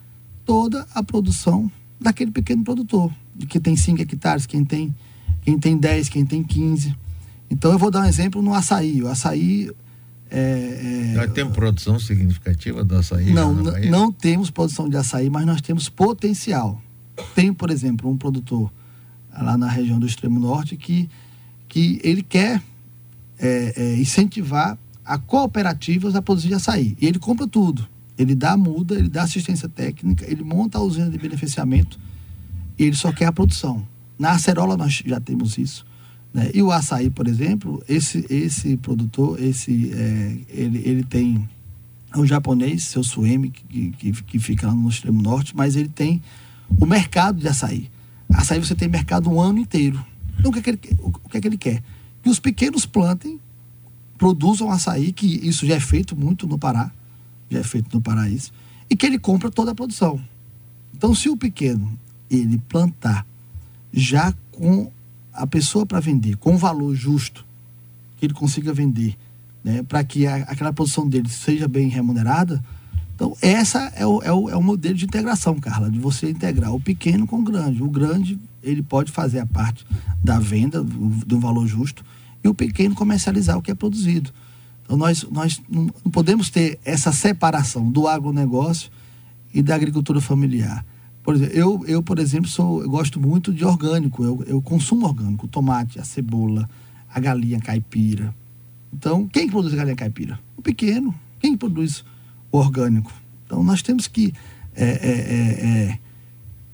toda 0.44 0.87
a 0.94 1.03
produção 1.03 1.68
daquele 2.01 2.31
pequeno 2.31 2.62
produtor, 2.62 3.12
que 3.49 3.59
tem 3.59 3.75
5 3.75 4.03
hectares, 4.03 4.47
quem 4.47 4.64
tem, 4.64 4.94
quem 5.42 5.59
tem 5.59 5.77
10, 5.77 6.11
quem 6.11 6.25
tem 6.25 6.40
15. 6.40 6.94
Então 7.51 7.73
eu 7.73 7.79
vou 7.79 7.90
dar 7.90 8.03
um 8.03 8.07
exemplo 8.07 8.40
no 8.40 8.55
açaí. 8.55 9.03
O 9.03 9.09
açaí. 9.09 9.68
É, 10.31 11.11
é, 11.12 11.16
nós 11.16 11.33
temos 11.33 11.55
produção 11.55 11.99
significativa 11.99 12.85
do 12.85 12.97
açaí? 12.97 13.33
Não, 13.33 13.53
não 13.53 14.12
temos 14.12 14.49
produção 14.49 14.88
de 14.88 14.97
açaí, 14.97 15.29
mas 15.29 15.44
nós 15.44 15.61
temos 15.61 15.88
potencial. 15.88 16.81
Tem, 17.35 17.53
por 17.53 17.68
exemplo, 17.68 18.09
um 18.09 18.16
produtor 18.16 18.70
lá 19.42 19.57
na 19.59 19.68
região 19.68 19.99
do 19.99 20.07
extremo 20.07 20.38
norte 20.38 20.77
que, 20.77 21.09
que 21.68 22.01
ele 22.03 22.23
quer 22.23 22.62
é, 23.38 23.75
é, 23.77 23.97
incentivar 23.97 24.79
a 25.05 25.18
cooperativas 25.18 26.14
a 26.14 26.23
produzir 26.23 26.55
açaí. 26.55 26.97
E 27.01 27.07
ele 27.07 27.18
compra 27.18 27.47
tudo. 27.47 27.87
Ele 28.16 28.35
dá 28.35 28.57
muda, 28.57 28.94
ele 28.94 29.09
dá 29.09 29.25
assistência 29.25 29.68
técnica, 29.68 30.25
ele 30.31 30.44
monta 30.44 30.79
a 30.79 30.81
usina 30.81 31.11
de 31.11 31.18
beneficiamento 31.18 31.99
e 32.79 32.85
ele 32.85 32.97
só 32.97 33.12
quer 33.12 33.27
a 33.27 33.33
produção. 33.33 33.87
Na 34.18 34.33
acerola 34.33 34.77
nós 34.77 35.03
já 35.05 35.18
temos 35.18 35.59
isso. 35.59 35.85
Né? 36.33 36.51
E 36.55 36.62
o 36.62 36.70
açaí, 36.70 37.11
por 37.11 37.27
exemplo, 37.27 37.83
esse, 37.88 38.25
esse 38.31 38.77
produtor, 38.77 39.40
esse, 39.42 39.92
é, 39.92 40.38
ele, 40.49 40.83
ele 40.85 41.05
tem 41.05 41.49
um 42.16 42.25
japonês, 42.25 42.85
seu 42.85 43.03
Suemi, 43.03 43.51
que, 43.51 43.90
que, 43.90 44.12
que 44.12 44.38
fica 44.38 44.68
lá 44.68 44.75
no 44.75 44.88
extremo 44.88 45.20
norte, 45.20 45.55
mas 45.57 45.75
ele 45.75 45.88
tem 45.88 46.23
o 46.79 46.87
mercado 46.87 47.40
de 47.40 47.49
açaí. 47.49 47.90
Açaí 48.35 48.59
você 48.59 48.75
tem 48.75 48.88
mercado 48.88 49.31
um 49.31 49.40
ano 49.40 49.59
inteiro. 49.59 50.05
Então 50.38 50.51
o 50.51 50.55
que 50.55 50.59
é 50.59 50.62
que 50.62 50.70
ele, 50.70 50.99
o 51.01 51.29
que 51.29 51.37
é 51.37 51.40
que 51.40 51.49
ele 51.49 51.59
quer? 51.59 51.83
Que 52.23 52.29
os 52.29 52.38
pequenos 52.38 52.87
plantem, 52.87 53.40
produzam 54.16 54.70
açaí, 54.70 55.12
que 55.12 55.27
isso 55.27 55.66
já 55.66 55.75
é 55.75 55.81
feito 55.81 56.16
muito 56.16 56.47
no 56.47 56.59
Pará, 56.59 56.90
já 57.51 57.59
é 57.59 57.62
feito 57.62 57.94
no 57.94 58.01
Paraíso, 58.01 58.53
e 58.88 58.97
que 58.97 59.05
ele 59.05 59.18
compra 59.18 59.51
toda 59.51 59.73
a 59.73 59.75
produção. 59.75 60.20
Então, 60.94 61.14
se 61.14 61.29
o 61.29 61.37
pequeno 61.37 61.99
ele 62.31 62.59
plantar 62.68 63.27
já 63.92 64.33
com 64.53 64.90
a 65.33 65.47
pessoa 65.47 65.85
para 65.85 66.01
vender, 66.01 66.37
com 66.37 66.55
um 66.55 66.57
valor 66.57 66.94
justo, 66.94 67.44
que 68.16 68.27
ele 68.27 68.35
consiga 68.35 68.73
vender, 68.73 69.16
né, 69.62 69.83
para 69.83 70.03
que 70.05 70.27
a, 70.27 70.37
aquela 70.37 70.73
produção 70.73 71.09
dele 71.09 71.29
seja 71.29 71.66
bem 71.66 71.88
remunerada, 71.88 72.64
então 73.14 73.37
essa 73.40 73.92
é 73.94 74.05
o, 74.05 74.22
é, 74.22 74.33
o, 74.33 74.50
é 74.50 74.57
o 74.57 74.62
modelo 74.62 74.94
de 74.94 75.05
integração, 75.05 75.59
Carla, 75.61 75.90
de 75.90 75.98
você 75.98 76.31
integrar 76.31 76.74
o 76.74 76.81
pequeno 76.81 77.27
com 77.27 77.38
o 77.38 77.42
grande. 77.42 77.83
O 77.83 77.88
grande, 77.88 78.38
ele 78.62 78.83
pode 78.83 79.12
fazer 79.12 79.38
a 79.38 79.46
parte 79.46 79.87
da 80.22 80.38
venda, 80.38 80.83
do, 80.83 81.09
do 81.24 81.38
valor 81.38 81.66
justo, 81.66 82.05
e 82.42 82.48
o 82.48 82.55
pequeno 82.55 82.94
comercializar 82.94 83.57
o 83.57 83.62
que 83.62 83.70
é 83.70 83.74
produzido. 83.74 84.31
Então, 84.83 84.96
nós, 84.96 85.22
nós 85.31 85.62
não 85.68 85.88
podemos 86.11 86.50
ter 86.50 86.79
essa 86.85 87.12
separação 87.12 87.90
do 87.90 88.07
agronegócio 88.07 88.90
e 89.53 89.62
da 89.62 89.74
agricultura 89.74 90.20
familiar. 90.20 90.85
Por 91.22 91.37
exemplo, 91.37 91.57
eu, 91.57 91.85
eu 91.87 92.03
por 92.03 92.18
exemplo, 92.18 92.50
sou, 92.50 92.83
eu 92.83 92.90
gosto 92.90 93.18
muito 93.18 93.53
de 93.53 93.64
orgânico, 93.64 94.22
eu, 94.22 94.44
eu 94.46 94.61
consumo 94.61 95.07
orgânico, 95.07 95.48
tomate, 95.48 95.98
a 95.98 96.05
cebola, 96.05 96.68
a 97.09 97.18
galinha 97.18 97.61
caipira. 97.61 98.35
Então, 98.92 99.27
quem 99.29 99.48
produz 99.48 99.72
a 99.72 99.77
galinha 99.77 99.96
caipira? 99.96 100.38
O 100.57 100.61
pequeno. 100.61 101.14
Quem 101.40 101.57
produz 101.57 102.05
orgânico? 102.57 103.12
Então, 103.47 103.62
nós 103.62 103.83
temos 103.83 104.07
que 104.07 104.33
é, 104.75 104.85
é, 104.85 104.88
é, 104.88 105.90
é 105.93 105.99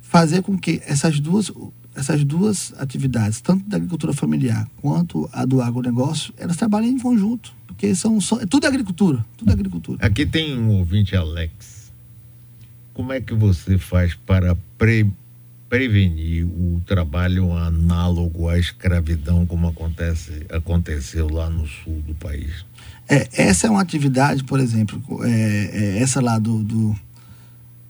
fazer 0.01 0.43
com 0.43 0.59
que 0.59 0.83
essas 0.85 1.21
duas, 1.21 1.53
essas 1.95 2.25
duas 2.25 2.75
atividades, 2.79 3.41
tanto 3.41 3.69
da 3.69 3.77
agricultura 3.77 4.13
familiar 4.13 4.69
quanto 4.81 5.29
a 5.33 5.45
do 5.45 5.63
agronegócio, 5.63 6.35
elas 6.37 6.57
trabalhem 6.57 6.91
em 6.91 6.99
conjunto. 6.99 7.55
Porque 7.67 7.95
são, 7.95 8.19
tudo 8.49 8.67
é 8.67 8.69
agricultura, 8.69 9.25
tudo 9.37 9.53
agricultura. 9.53 10.05
Aqui 10.05 10.27
tem 10.27 10.59
um 10.59 10.71
ouvinte, 10.79 11.17
Alex. 11.17 11.93
Como 12.93 13.13
é 13.13 13.21
que 13.21 13.33
você 13.33 13.79
faz 13.79 14.15
para 14.15 14.55
pre, 14.77 15.11
prevenir 15.69 16.45
o 16.45 16.83
trabalho 16.85 17.57
análogo 17.57 18.49
à 18.49 18.59
escravidão, 18.59 19.47
como 19.47 19.69
acontece, 19.69 20.45
aconteceu 20.51 21.29
lá 21.29 21.49
no 21.49 21.67
sul 21.67 22.03
do 22.07 22.15
país? 22.15 22.67
É, 23.11 23.29
essa 23.33 23.67
é 23.67 23.71
uma 23.71 23.83
atividade, 23.83 24.45
por 24.45 24.61
exemplo, 24.61 25.03
é, 25.25 25.71
é 25.73 25.99
essa 25.99 26.21
lá 26.21 26.39
do, 26.39 26.63
do, 26.63 26.97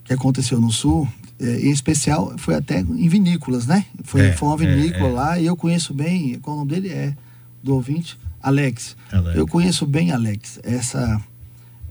que 0.02 0.14
aconteceu 0.14 0.58
no 0.58 0.72
sul, 0.72 1.06
é, 1.38 1.60
em 1.60 1.70
especial 1.70 2.34
foi 2.38 2.54
até 2.54 2.80
em 2.80 3.06
vinícolas, 3.06 3.66
né? 3.66 3.84
Foi, 4.02 4.28
é, 4.28 4.32
foi 4.32 4.48
uma 4.48 4.56
vinícola 4.56 5.08
é, 5.08 5.12
lá 5.12 5.38
e 5.38 5.44
eu 5.44 5.54
conheço 5.54 5.92
bem, 5.92 6.38
qual 6.40 6.56
o 6.56 6.60
nome 6.60 6.70
dele 6.70 6.88
é, 6.88 7.14
do 7.62 7.74
ouvinte, 7.74 8.18
Alex. 8.42 8.96
Alex. 9.12 9.36
Eu 9.36 9.46
conheço 9.46 9.86
bem, 9.86 10.10
Alex, 10.10 10.58
essa, 10.62 11.20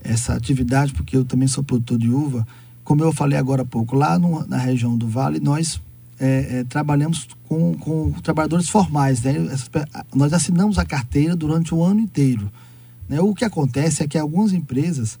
essa 0.02 0.34
atividade, 0.34 0.92
porque 0.92 1.16
eu 1.16 1.24
também 1.24 1.46
sou 1.46 1.62
produtor 1.62 1.98
de 1.98 2.10
uva. 2.10 2.44
Como 2.82 3.04
eu 3.04 3.12
falei 3.12 3.38
agora 3.38 3.62
há 3.62 3.64
pouco, 3.64 3.94
lá 3.94 4.18
no, 4.18 4.44
na 4.44 4.58
região 4.58 4.98
do 4.98 5.06
Vale, 5.06 5.38
nós 5.38 5.80
é, 6.18 6.58
é, 6.58 6.64
trabalhamos 6.64 7.28
com, 7.48 7.74
com 7.74 8.10
trabalhadores 8.22 8.68
formais. 8.68 9.22
Né? 9.22 9.34
Nós 10.12 10.32
assinamos 10.32 10.78
a 10.78 10.84
carteira 10.84 11.36
durante 11.36 11.72
o 11.72 11.82
ano 11.82 12.00
inteiro. 12.00 12.50
Né? 13.10 13.20
O 13.20 13.34
que 13.34 13.44
acontece 13.44 14.04
é 14.04 14.06
que 14.06 14.16
algumas 14.16 14.52
empresas 14.52 15.18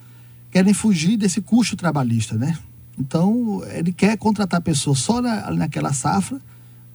querem 0.48 0.72
fugir 0.72 1.16
desse 1.16 1.40
custo 1.40 1.76
trabalhista, 1.76 2.36
né? 2.36 2.56
Então, 2.96 3.62
ele 3.66 3.92
quer 3.92 4.16
contratar 4.16 4.60
pessoas 4.60 5.00
só 5.00 5.20
na, 5.20 5.50
naquela 5.50 5.92
safra 5.92 6.40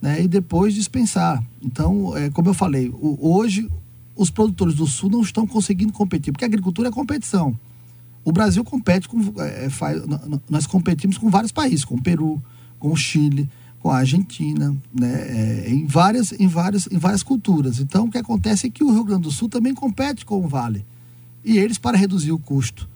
né, 0.00 0.22
e 0.22 0.28
depois 0.28 0.72
dispensar. 0.72 1.42
Então, 1.62 2.16
é, 2.16 2.30
como 2.30 2.48
eu 2.48 2.54
falei, 2.54 2.88
o, 2.88 3.18
hoje 3.20 3.68
os 4.14 4.30
produtores 4.30 4.74
do 4.74 4.86
Sul 4.86 5.10
não 5.10 5.20
estão 5.20 5.46
conseguindo 5.46 5.92
competir, 5.92 6.32
porque 6.32 6.44
a 6.44 6.48
agricultura 6.48 6.88
é 6.88 6.92
competição. 6.92 7.58
O 8.24 8.32
Brasil 8.32 8.64
compete 8.64 9.06
com. 9.06 9.20
É, 9.38 9.68
faz, 9.68 10.02
nós 10.48 10.66
competimos 10.66 11.18
com 11.18 11.28
vários 11.28 11.52
países, 11.52 11.84
com 11.84 11.96
o 11.96 12.02
Peru, 12.02 12.42
com 12.78 12.90
o 12.90 12.96
Chile, 12.96 13.50
com 13.86 13.92
a 13.92 13.98
Argentina, 13.98 14.76
né, 14.92 15.12
é, 15.28 15.70
em, 15.70 15.86
várias, 15.86 16.32
em, 16.32 16.48
várias, 16.48 16.88
em 16.90 16.98
várias 16.98 17.22
culturas. 17.22 17.78
Então, 17.78 18.06
o 18.06 18.10
que 18.10 18.18
acontece 18.18 18.66
é 18.66 18.70
que 18.70 18.82
o 18.82 18.90
Rio 18.90 19.04
Grande 19.04 19.22
do 19.22 19.30
Sul 19.30 19.48
também 19.48 19.72
compete 19.72 20.26
com 20.26 20.44
o 20.44 20.48
Vale. 20.48 20.84
E 21.44 21.56
eles, 21.56 21.78
para 21.78 21.96
reduzir 21.96 22.32
o 22.32 22.38
custo, 22.38 22.88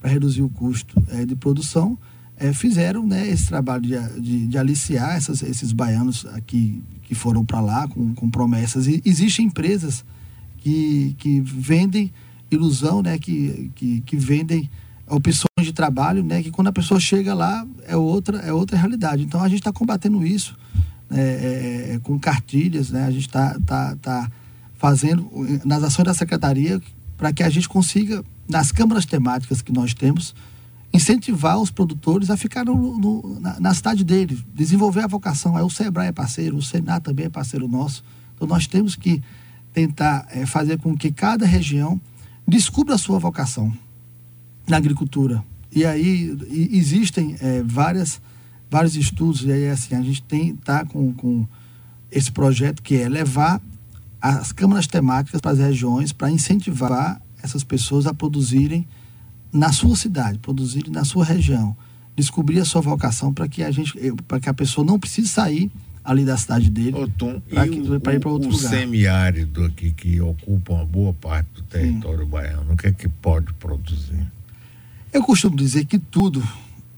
para 0.00 0.08
reduzir 0.08 0.40
o 0.40 0.48
custo 0.48 1.04
é, 1.08 1.26
de 1.26 1.36
produção, 1.36 1.98
é, 2.34 2.50
fizeram 2.54 3.06
né, 3.06 3.28
esse 3.28 3.46
trabalho 3.46 3.82
de, 3.82 4.20
de, 4.22 4.46
de 4.46 4.56
aliciar 4.56 5.18
essas, 5.18 5.42
esses 5.42 5.70
baianos 5.70 6.24
aqui 6.32 6.82
que 7.02 7.14
foram 7.14 7.44
para 7.44 7.60
lá 7.60 7.86
com, 7.86 8.14
com 8.14 8.30
promessas. 8.30 8.86
E 8.86 9.02
existem 9.04 9.44
empresas 9.44 10.02
que, 10.56 11.14
que 11.18 11.42
vendem 11.42 12.10
ilusão, 12.50 13.02
né, 13.02 13.18
que, 13.18 13.70
que, 13.74 14.00
que 14.00 14.16
vendem 14.16 14.70
opções 15.10 15.46
de 15.66 15.72
trabalho, 15.72 16.22
né, 16.22 16.42
que 16.42 16.50
quando 16.50 16.68
a 16.68 16.72
pessoa 16.72 17.00
chega 17.00 17.34
lá 17.34 17.66
é 17.86 17.96
outra, 17.96 18.38
é 18.38 18.52
outra 18.52 18.76
realidade. 18.76 19.22
Então 19.22 19.42
a 19.42 19.48
gente 19.48 19.60
está 19.60 19.72
combatendo 19.72 20.26
isso 20.26 20.56
né, 21.10 21.20
é, 21.20 21.92
é, 21.94 22.00
com 22.02 22.18
cartilhas, 22.18 22.90
né, 22.90 23.04
a 23.04 23.10
gente 23.10 23.26
está 23.26 23.58
tá, 23.66 23.96
tá 23.96 24.30
fazendo 24.74 25.30
nas 25.64 25.82
ações 25.82 26.04
da 26.04 26.14
secretaria 26.14 26.80
para 27.16 27.32
que 27.32 27.42
a 27.42 27.50
gente 27.50 27.68
consiga, 27.68 28.24
nas 28.48 28.70
câmaras 28.70 29.04
temáticas 29.04 29.60
que 29.60 29.72
nós 29.72 29.92
temos, 29.92 30.34
incentivar 30.92 31.58
os 31.58 31.70
produtores 31.70 32.30
a 32.30 32.36
ficar 32.36 32.64
no, 32.64 32.98
no, 32.98 33.40
na, 33.40 33.60
na, 33.60 33.74
cidade 33.74 34.04
deles, 34.04 34.42
desenvolver 34.54 35.02
a 35.02 35.06
vocação. 35.06 35.56
Aí 35.56 35.62
o 35.62 35.68
Sebrae 35.68 36.08
é 36.08 36.12
parceiro, 36.12 36.56
o 36.56 36.62
Senat 36.62 37.02
também 37.02 37.26
é 37.26 37.28
parceiro 37.28 37.68
nosso. 37.68 38.02
Então 38.34 38.46
nós 38.46 38.66
temos 38.66 38.96
que 38.96 39.22
tentar 39.72 40.26
é, 40.30 40.46
fazer 40.46 40.78
com 40.78 40.96
que 40.96 41.12
cada 41.12 41.44
região 41.44 42.00
descubra 42.46 42.94
a 42.94 42.98
sua 42.98 43.18
vocação 43.18 43.72
na 44.68 44.76
agricultura. 44.76 45.42
E 45.74 45.84
aí 45.84 46.36
e 46.48 46.78
existem 46.78 47.36
é, 47.40 47.62
várias, 47.62 48.20
vários 48.70 48.96
estudos, 48.96 49.42
e 49.42 49.52
aí 49.52 49.68
assim, 49.68 49.94
a 49.94 50.02
gente 50.02 50.22
tem 50.22 50.54
tá 50.56 50.84
com, 50.84 51.12
com 51.14 51.46
esse 52.10 52.30
projeto 52.30 52.82
que 52.82 52.96
é 52.96 53.08
levar 53.08 53.60
as 54.20 54.52
câmaras 54.52 54.86
temáticas 54.86 55.40
para 55.40 55.52
as 55.52 55.58
regiões 55.58 56.12
para 56.12 56.30
incentivar 56.30 57.20
essas 57.42 57.62
pessoas 57.62 58.06
a 58.06 58.14
produzirem 58.14 58.86
na 59.52 59.72
sua 59.72 59.96
cidade, 59.96 60.38
produzir 60.38 60.90
na 60.90 61.04
sua 61.04 61.24
região, 61.24 61.76
descobrir 62.16 62.60
a 62.60 62.64
sua 62.64 62.80
vocação 62.80 63.32
para 63.32 63.48
que 63.48 63.62
a 63.62 63.70
gente, 63.70 63.94
para 64.26 64.40
que 64.40 64.48
a 64.48 64.54
pessoa 64.54 64.84
não 64.84 64.98
precise 64.98 65.28
sair 65.28 65.70
ali 66.04 66.24
da 66.24 66.36
cidade 66.36 66.70
dele 66.70 66.96
para 68.02 68.14
ir 68.14 68.20
para 68.20 68.30
outro 68.30 68.48
o 68.48 68.52
lugar. 68.52 68.66
O 68.66 68.70
semiárido 68.70 69.64
aqui 69.64 69.92
que 69.92 70.20
ocupa 70.20 70.72
uma 70.72 70.84
boa 70.84 71.12
parte 71.12 71.48
do 71.54 71.62
território 71.62 72.24
Sim. 72.24 72.30
baiano, 72.30 72.72
o 72.72 72.76
que 72.76 72.88
é 72.88 72.92
que 72.92 73.08
pode 73.08 73.52
produzir? 73.54 74.26
Eu 75.12 75.22
costumo 75.22 75.56
dizer 75.56 75.86
que 75.86 75.98
tudo 75.98 76.46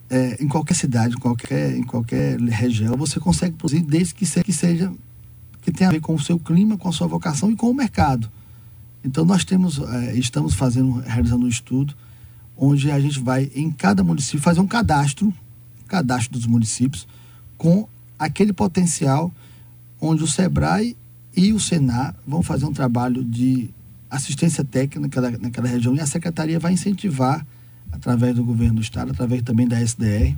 é, 0.09 0.43
em 0.43 0.49
qualquer 0.49 0.75
cidade, 0.75 1.15
em 1.15 1.19
qualquer, 1.19 1.77
em 1.77 1.83
qualquer 1.83 2.41
região, 2.41 2.97
você 2.97 3.21
consegue 3.21 3.57
produzir 3.57 3.83
desde 3.83 4.15
que 4.15 4.27
seja, 4.27 4.45
que 4.45 4.53
seja 4.53 4.93
que 5.63 5.71
tenha 5.71 5.91
a 5.91 5.93
ver 5.93 6.01
com 6.01 6.15
o 6.15 6.19
seu 6.19 6.39
clima, 6.39 6.77
com 6.77 6.89
a 6.89 6.93
sua 6.93 7.07
vocação 7.07 7.51
e 7.51 7.57
com 7.57 7.71
o 7.71 7.75
mercado. 7.75 8.31
Então 9.05 9.25
nós 9.25 9.45
temos, 9.45 9.79
é, 9.79 10.15
estamos 10.17 10.55
fazendo, 10.55 11.01
realizando 11.01 11.47
um 11.47 11.49
estudo 11.49 11.95
onde 12.57 12.91
a 12.91 12.99
gente 12.99 13.21
vai 13.21 13.51
em 13.55 13.71
cada 13.71 14.03
município 14.03 14.41
fazer 14.41 14.61
um 14.61 14.67
cadastro, 14.67 15.33
cadastro 15.87 16.33
dos 16.33 16.47
municípios, 16.47 17.07
com 17.57 17.89
aquele 18.19 18.53
potencial 18.53 19.33
onde 20.01 20.23
o 20.23 20.27
SEBRAE 20.27 20.97
e 21.37 21.53
o 21.53 21.61
Senar 21.61 22.15
vão 22.27 22.43
fazer 22.43 22.65
um 22.65 22.73
trabalho 22.73 23.23
de 23.23 23.71
assistência 24.11 24.65
técnica 24.65 25.21
naquela 25.39 25.69
região 25.69 25.95
e 25.95 26.01
a 26.01 26.07
secretaria 26.07 26.59
vai 26.59 26.73
incentivar, 26.73 27.47
através 27.93 28.35
do 28.35 28.45
governo 28.45 28.77
do 28.77 28.81
estado, 28.81 29.11
através 29.11 29.43
também 29.43 29.67
da 29.67 29.81
SDR, 29.81 30.35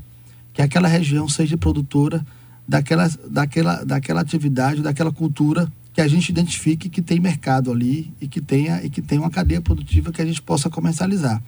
que 0.52 0.62
aquela 0.62 0.88
região 0.88 1.28
seja 1.28 1.56
produtora 1.56 2.24
daquela, 2.66 3.08
daquela, 3.28 3.84
daquela 3.84 4.20
atividade, 4.20 4.82
daquela 4.82 5.12
cultura 5.12 5.70
que 5.92 6.00
a 6.00 6.08
gente 6.08 6.30
identifique 6.30 6.88
que 6.88 7.02
tem 7.02 7.20
mercado 7.20 7.70
ali 7.70 8.12
e 8.20 8.26
que 8.26 8.40
tenha 8.40 8.82
e 8.82 8.88
que 8.88 9.02
tenha 9.02 9.20
uma 9.20 9.30
cadeia 9.30 9.60
produtiva 9.60 10.10
que 10.10 10.22
a 10.22 10.26
gente 10.26 10.40
possa 10.40 10.70
comercializar. 10.70 11.42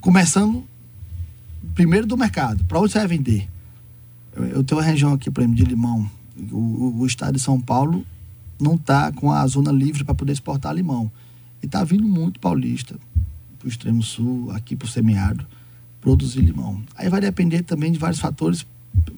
Começando 0.00 0.64
primeiro 1.74 2.06
do 2.06 2.16
mercado, 2.16 2.64
para 2.64 2.80
onde 2.80 2.92
você 2.92 2.98
vai 2.98 3.08
vender? 3.08 3.48
Eu, 4.34 4.44
eu, 4.44 4.64
tenho 4.64 4.80
uma 4.80 4.86
região 4.86 5.12
aqui, 5.12 5.28
exemplo, 5.28 5.54
de 5.54 5.64
limão. 5.64 6.10
O, 6.50 6.56
o, 6.56 7.00
o 7.00 7.06
estado 7.06 7.34
de 7.34 7.40
São 7.40 7.60
Paulo 7.60 8.04
não 8.60 8.74
está 8.74 9.12
com 9.12 9.30
a 9.30 9.46
zona 9.46 9.70
livre 9.70 10.04
para 10.04 10.14
poder 10.14 10.32
exportar 10.32 10.74
limão. 10.74 11.10
E 11.62 11.66
está 11.66 11.84
vindo 11.84 12.06
muito 12.06 12.40
paulista 12.40 12.96
para 13.64 13.68
o 13.68 13.70
extremo 13.70 14.02
sul, 14.02 14.50
aqui 14.52 14.76
para 14.76 14.84
o 14.84 14.88
semiárido, 14.88 15.46
produzir 16.00 16.42
limão. 16.42 16.82
Aí 16.94 17.08
vai 17.08 17.20
depender 17.20 17.62
também 17.62 17.90
de 17.90 17.98
vários 17.98 18.20
fatores, 18.20 18.66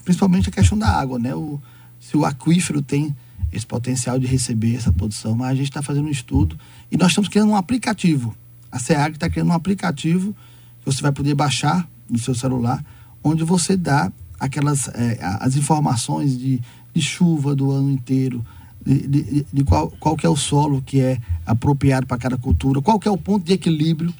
principalmente 0.05 0.49
a 0.49 0.53
questão 0.53 0.79
da 0.79 0.89
água, 0.89 1.19
né? 1.19 1.35
O, 1.35 1.61
se 1.99 2.17
o 2.17 2.25
aquífero 2.25 2.81
tem 2.81 3.15
esse 3.53 3.67
potencial 3.67 4.19
de 4.19 4.27
receber 4.27 4.77
essa 4.77 4.93
produção, 4.93 5.35
mas 5.35 5.49
a 5.49 5.55
gente 5.55 5.69
está 5.69 5.83
fazendo 5.83 6.07
um 6.07 6.11
estudo 6.11 6.57
e 6.91 6.97
nós 6.97 7.09
estamos 7.09 7.29
criando 7.29 7.51
um 7.51 7.57
aplicativo. 7.57 8.37
A 8.71 8.79
SEAG 8.79 9.15
está 9.15 9.29
criando 9.29 9.49
um 9.49 9.55
aplicativo 9.55 10.35
que 10.81 10.87
você 10.87 11.03
vai 11.03 11.13
poder 11.13 11.35
baixar 11.35 11.89
no 12.09 12.19
seu 12.19 12.35
celular, 12.35 12.85
onde 13.25 13.43
você 13.43 13.77
dá 13.77 14.13
aquelas 14.39 14.89
é, 14.89 15.19
as 15.41 15.57
informações 15.57 16.39
de, 16.39 16.61
de, 16.95 17.03
chuva 17.03 17.57
do 17.57 17.73
ano 17.73 17.91
inteiro, 17.91 18.45
de, 18.85 19.07
de, 19.07 19.47
de, 19.53 19.65
qual, 19.65 19.91
qual 19.99 20.17
que 20.17 20.27
é 20.27 20.29
o 20.29 20.37
solo 20.37 20.83
que 20.83 21.01
é 21.01 21.19
apropriado 21.45 22.07
para 22.07 22.19
cada 22.19 22.37
cultura, 22.37 22.81
qual 22.81 23.01
que 23.01 23.09
é 23.09 23.11
o 23.11 23.17
ponto 23.17 23.45
de 23.45 23.53
equilíbrio, 23.53 24.13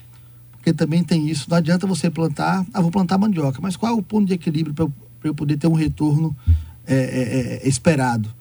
porque 0.67 0.73
também 0.73 1.05
tem 1.05 1.29
isso. 1.29 1.49
Não 1.49 1.57
adianta 1.57 1.87
você 1.87 2.11
plantar, 2.11 2.67
ah, 2.75 2.81
vou 2.81 2.91
plantar 2.91 3.17
mandioca, 3.17 3.61
mas 3.63 3.77
qual 3.77 3.93
é 3.93 3.95
o 3.95 4.03
ponto 4.03 4.27
de 4.27 4.35
equilíbrio 4.35 4.75
para 4.75 4.85
eu, 4.85 4.93
eu, 5.23 5.35
poder 5.35 5.57
ter 5.57 5.69
um 5.69 5.75
retorno 5.75 6.37
é, 6.85 6.95
é, 6.95 7.61
é 7.65 7.69
esperado? 7.69 8.35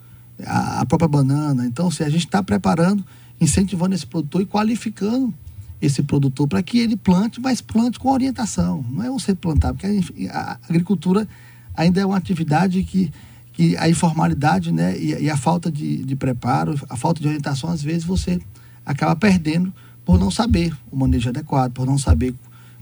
a, 0.43 0.81
a 0.81 0.85
própria 0.87 1.07
banana. 1.07 1.67
Então, 1.67 1.91
se 1.91 2.03
a 2.03 2.09
gente 2.09 2.25
está 2.25 2.41
preparando, 2.41 3.05
incentivando 3.39 3.93
esse 3.93 4.07
produtor 4.07 4.41
e 4.41 4.45
qualificando 4.45 5.31
esse 5.79 6.01
produtor 6.01 6.47
para 6.47 6.63
que 6.63 6.79
ele 6.79 6.97
plante, 6.97 7.39
mas 7.39 7.61
plante 7.61 7.99
com 7.99 8.09
orientação. 8.09 8.83
Não 8.89 9.03
é 9.03 9.09
você 9.09 9.35
plantar, 9.35 9.73
porque 9.73 9.87
a, 10.31 10.53
a 10.53 10.57
agricultura 10.67 11.27
ainda 11.75 12.01
é 12.01 12.05
uma 12.05 12.17
atividade 12.17 12.81
que, 12.83 13.13
que 13.53 13.77
a 13.77 13.87
informalidade 13.87 14.71
né, 14.71 14.97
e, 14.97 15.25
e 15.25 15.29
a 15.29 15.37
falta 15.37 15.71
de, 15.71 16.03
de, 16.03 16.15
preparo, 16.15 16.79
a 16.89 16.97
falta 16.97 17.21
de 17.21 17.27
orientação, 17.27 17.69
às 17.69 17.83
vezes 17.83 18.03
você 18.03 18.41
acaba 18.83 19.15
perdendo 19.15 19.71
por 20.05 20.19
não 20.19 20.29
saber 20.29 20.71
o 20.91 20.95
manejo 20.95 21.29
adequado, 21.29 21.73
por 21.73 21.85
não 21.85 21.97
saber 21.97 22.33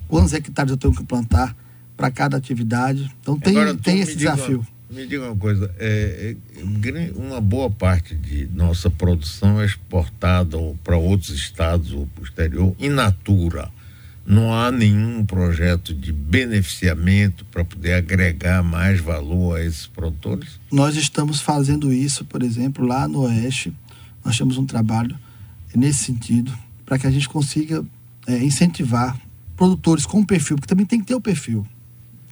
quantos 0.08 0.34
hectares 0.34 0.72
eu 0.72 0.78
tenho 0.78 0.94
que 0.94 1.04
plantar 1.04 1.56
para 1.96 2.12
cada 2.12 2.38
atividade. 2.38 3.10
Então 3.22 3.40
tem, 3.40 3.58
Agora, 3.58 3.76
tem 3.76 4.00
esse 4.00 4.16
desafio. 4.16 4.66
Me 4.90 5.08
diga 5.08 5.26
uma 5.26 5.36
coisa, 5.36 5.74
é, 5.80 6.36
é, 6.56 7.12
uma 7.16 7.42
boa 7.42 7.70
parte 7.70 8.14
de 8.14 8.48
nossa 8.54 8.92
produção 8.92 9.60
é 9.60 9.66
exportada 9.66 10.58
para 10.84 10.98
outros 10.98 11.32
estados 11.32 11.94
ou 11.94 12.06
para 12.06 12.22
o 12.22 12.26
exterior 12.26 12.76
in 12.78 12.90
natura. 12.90 13.72
Não 14.26 14.54
há 14.54 14.72
nenhum 14.72 15.26
projeto 15.26 15.94
de 15.94 16.14
beneficiamento 16.14 17.44
para 17.46 17.66
poder 17.66 17.94
agregar 17.94 18.64
mais 18.64 19.02
valor 19.02 19.58
a 19.58 19.66
esses 19.66 19.88
produtores? 19.88 20.60
Nós 20.72 20.96
estamos 20.96 21.42
fazendo 21.42 21.92
isso, 21.92 22.24
por 22.24 22.42
exemplo, 22.44 22.86
lá 22.86 23.08
no 23.08 23.22
Oeste. 23.22 23.74
Nós 24.24 24.38
temos 24.38 24.58
um 24.58 24.66
trabalho 24.66 25.18
nesse 25.76 26.06
sentido, 26.06 26.54
para 26.86 26.98
que 26.98 27.08
a 27.08 27.12
gente 27.12 27.30
consiga 27.30 27.86
é, 28.28 28.43
incentivar 28.43 29.19
produtores 29.56 30.06
com 30.06 30.24
perfil, 30.24 30.58
porque 30.58 30.67
também 30.67 30.86
tem 30.86 31.00
que 31.00 31.06
ter 31.06 31.15
o 31.15 31.22
perfil. 31.22 31.65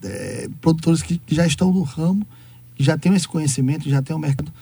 É, 0.02 0.48
produtores 0.60 1.02
que, 1.02 1.18
que 1.18 1.34
já 1.34 1.46
estão 1.46 1.72
no 1.72 1.82
ramo 1.82 2.26
que 2.74 2.82
já 2.82 2.96
tenham 2.98 3.16
esse 3.16 3.28
conhecimento, 3.28 3.88
já 3.88 4.02
tenham 4.02 4.18
mercado, 4.18 4.52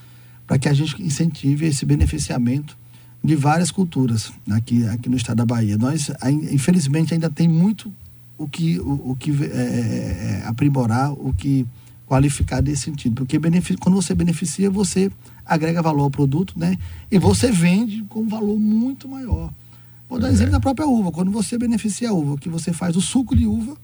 para 0.47 0.59
que 0.59 0.69
a 0.69 0.73
gente 0.73 1.01
incentive 1.03 1.67
esse 1.67 1.87
beneficiamento 1.87 2.77
de 3.23 3.37
várias 3.37 3.71
culturas 3.71 4.33
aqui, 4.51 4.87
aqui 4.87 5.09
no 5.09 5.17
estado 5.17 5.39
da 5.39 5.47
Bahia. 5.47 5.77
Nós, 5.77 6.11
infelizmente, 6.51 7.15
ainda 7.15 7.31
tem 7.31 7.49
muito 7.49 7.93
o 8.37 8.49
que, 8.49 8.81
o, 8.81 9.11
o 9.11 9.17
que 9.17 9.31
é, 9.45 9.47
é, 9.47 10.43
aprimorar, 10.47 11.13
o 11.13 11.33
que 11.33 11.67
qualificar 12.07 12.63
nesse 12.63 12.83
sentido. 12.83 13.15
Porque 13.15 13.39
quando 13.79 13.95
você 13.95 14.15
beneficia, 14.15 14.71
você 14.71 15.11
agrega 15.45 15.83
valor 15.83 16.05
ao 16.05 16.11
produto, 16.11 16.59
né? 16.59 16.77
E 17.11 17.19
você 17.19 17.53
vende 17.53 18.03
com 18.09 18.21
um 18.21 18.29
valor 18.29 18.59
muito 18.59 19.09
maior. 19.09 19.53
Vou 20.11 20.19
dar 20.19 20.29
é. 20.29 20.33
exemplo 20.33 20.51
da 20.51 20.61
própria 20.61 20.89
uva. 20.89 21.13
Quando 21.13 21.31
você 21.31 21.57
beneficia 21.57 22.11
a 22.11 22.13
uva, 22.13 22.37
que 22.37 22.49
você 22.49 22.73
faz 22.73 22.97
o 22.97 23.01
suco 23.01 23.37
de 23.37 23.47
uva, 23.47 23.77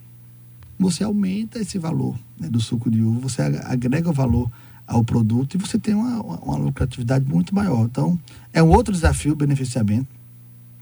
você 0.76 1.04
aumenta 1.04 1.60
esse 1.60 1.78
valor 1.78 2.18
né, 2.38 2.48
do 2.48 2.60
suco 2.60 2.90
de 2.90 3.00
uva, 3.00 3.20
você 3.20 3.40
agrega 3.42 4.10
valor 4.10 4.50
ao 4.84 5.04
produto 5.04 5.54
e 5.54 5.58
você 5.58 5.78
tem 5.78 5.94
uma, 5.94 6.20
uma 6.20 6.56
lucratividade 6.56 7.24
muito 7.24 7.54
maior. 7.54 7.86
Então, 7.86 8.18
é 8.52 8.60
um 8.60 8.68
outro 8.68 8.92
desafio 8.92 9.32
o 9.32 9.36
beneficiamento. 9.36 10.08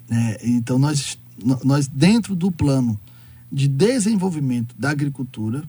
Né? 0.08 0.36
Então, 0.42 0.78
nós, 0.78 1.18
nós, 1.62 1.86
dentro 1.86 2.34
do 2.34 2.50
plano 2.50 2.98
de 3.52 3.68
desenvolvimento 3.68 4.74
da 4.78 4.90
agricultura 4.90 5.62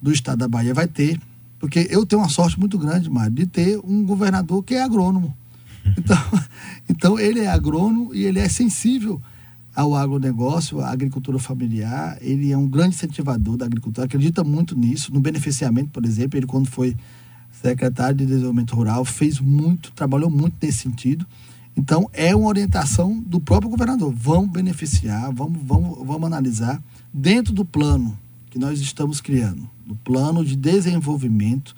do 0.00 0.10
estado 0.10 0.38
da 0.38 0.48
Bahia, 0.48 0.74
vai 0.74 0.88
ter, 0.88 1.20
porque 1.58 1.86
eu 1.90 2.04
tenho 2.06 2.22
uma 2.22 2.28
sorte 2.30 2.58
muito 2.58 2.78
grande, 2.78 3.10
Mário, 3.10 3.32
de 3.32 3.46
ter 3.46 3.78
um 3.84 4.04
governador 4.04 4.62
que 4.64 4.74
é 4.74 4.82
agrônomo. 4.82 5.36
Então, 5.98 6.16
então 6.88 7.18
ele 7.18 7.40
é 7.40 7.48
agrônomo 7.48 8.14
e 8.14 8.24
ele 8.24 8.38
é 8.38 8.48
sensível 8.48 9.20
ao 9.74 9.94
agronegócio, 9.94 10.80
à 10.80 10.90
agricultura 10.90 11.38
familiar. 11.38 12.18
Ele 12.20 12.52
é 12.52 12.56
um 12.56 12.68
grande 12.68 12.94
incentivador 12.94 13.56
da 13.56 13.66
agricultura, 13.66 14.06
acredita 14.06 14.44
muito 14.44 14.76
nisso, 14.76 15.12
no 15.12 15.20
beneficiamento, 15.20 15.90
por 15.90 16.04
exemplo. 16.04 16.38
Ele, 16.38 16.46
quando 16.46 16.68
foi 16.68 16.96
secretário 17.50 18.16
de 18.16 18.26
Desenvolvimento 18.26 18.74
Rural, 18.74 19.04
fez 19.04 19.38
muito, 19.38 19.92
trabalhou 19.92 20.30
muito 20.30 20.56
nesse 20.62 20.78
sentido. 20.78 21.26
Então, 21.76 22.08
é 22.12 22.34
uma 22.34 22.48
orientação 22.48 23.18
do 23.20 23.40
próprio 23.40 23.70
governador. 23.70 24.12
Vamos 24.14 24.50
beneficiar, 24.50 25.32
vamos, 25.32 25.58
vamos, 25.64 25.98
vamos 26.06 26.24
analisar 26.24 26.82
dentro 27.12 27.52
do 27.52 27.64
plano 27.64 28.18
que 28.50 28.58
nós 28.58 28.80
estamos 28.80 29.20
criando, 29.20 29.68
do 29.86 29.94
plano 29.96 30.44
de 30.44 30.54
desenvolvimento 30.54 31.74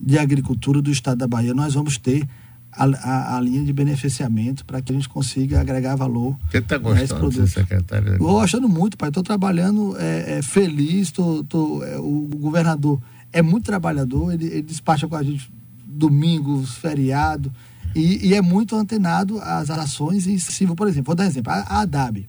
de 0.00 0.18
agricultura 0.18 0.82
do 0.82 0.90
estado 0.90 1.18
da 1.18 1.28
Bahia, 1.28 1.54
nós 1.54 1.74
vamos 1.74 1.96
ter 1.96 2.28
a, 2.76 2.84
a, 2.84 3.36
a 3.36 3.40
linha 3.40 3.64
de 3.64 3.72
beneficiamento 3.72 4.64
para 4.64 4.82
que 4.82 4.92
a 4.92 4.94
gente 4.94 5.08
consiga 5.08 5.60
agregar 5.60 5.96
valor. 5.96 6.36
Você 6.50 6.58
está 6.58 6.78
gostando 6.78 7.30
de 7.30 7.36
ser 7.36 7.48
secretário? 7.48 8.12
Estou 8.12 8.40
gostando 8.40 8.68
muito, 8.68 8.96
pai. 8.96 9.08
Estou 9.08 9.22
trabalhando 9.22 9.96
é, 9.98 10.38
é, 10.38 10.42
feliz. 10.42 11.10
Tô, 11.10 11.42
tô, 11.44 11.82
é, 11.82 11.96
o 11.98 12.28
governador 12.36 13.00
é 13.32 13.42
muito 13.42 13.64
trabalhador, 13.64 14.32
ele, 14.32 14.46
ele 14.46 14.62
despacha 14.62 15.06
com 15.06 15.14
a 15.14 15.22
gente 15.22 15.50
domingos, 15.86 16.76
feriado, 16.76 17.52
e, 17.94 18.28
e, 18.28 18.34
é 18.34 18.42
muito 18.42 18.76
antenado 18.76 19.38
às 19.40 19.70
ações 19.70 20.26
em 20.26 20.38
si. 20.38 20.66
Por 20.66 20.86
exemplo, 20.86 21.06
vou 21.06 21.14
dar 21.14 21.24
um 21.24 21.26
exemplo. 21.26 21.52
A, 21.52 21.60
a 21.60 21.80
ADAB, 21.80 22.28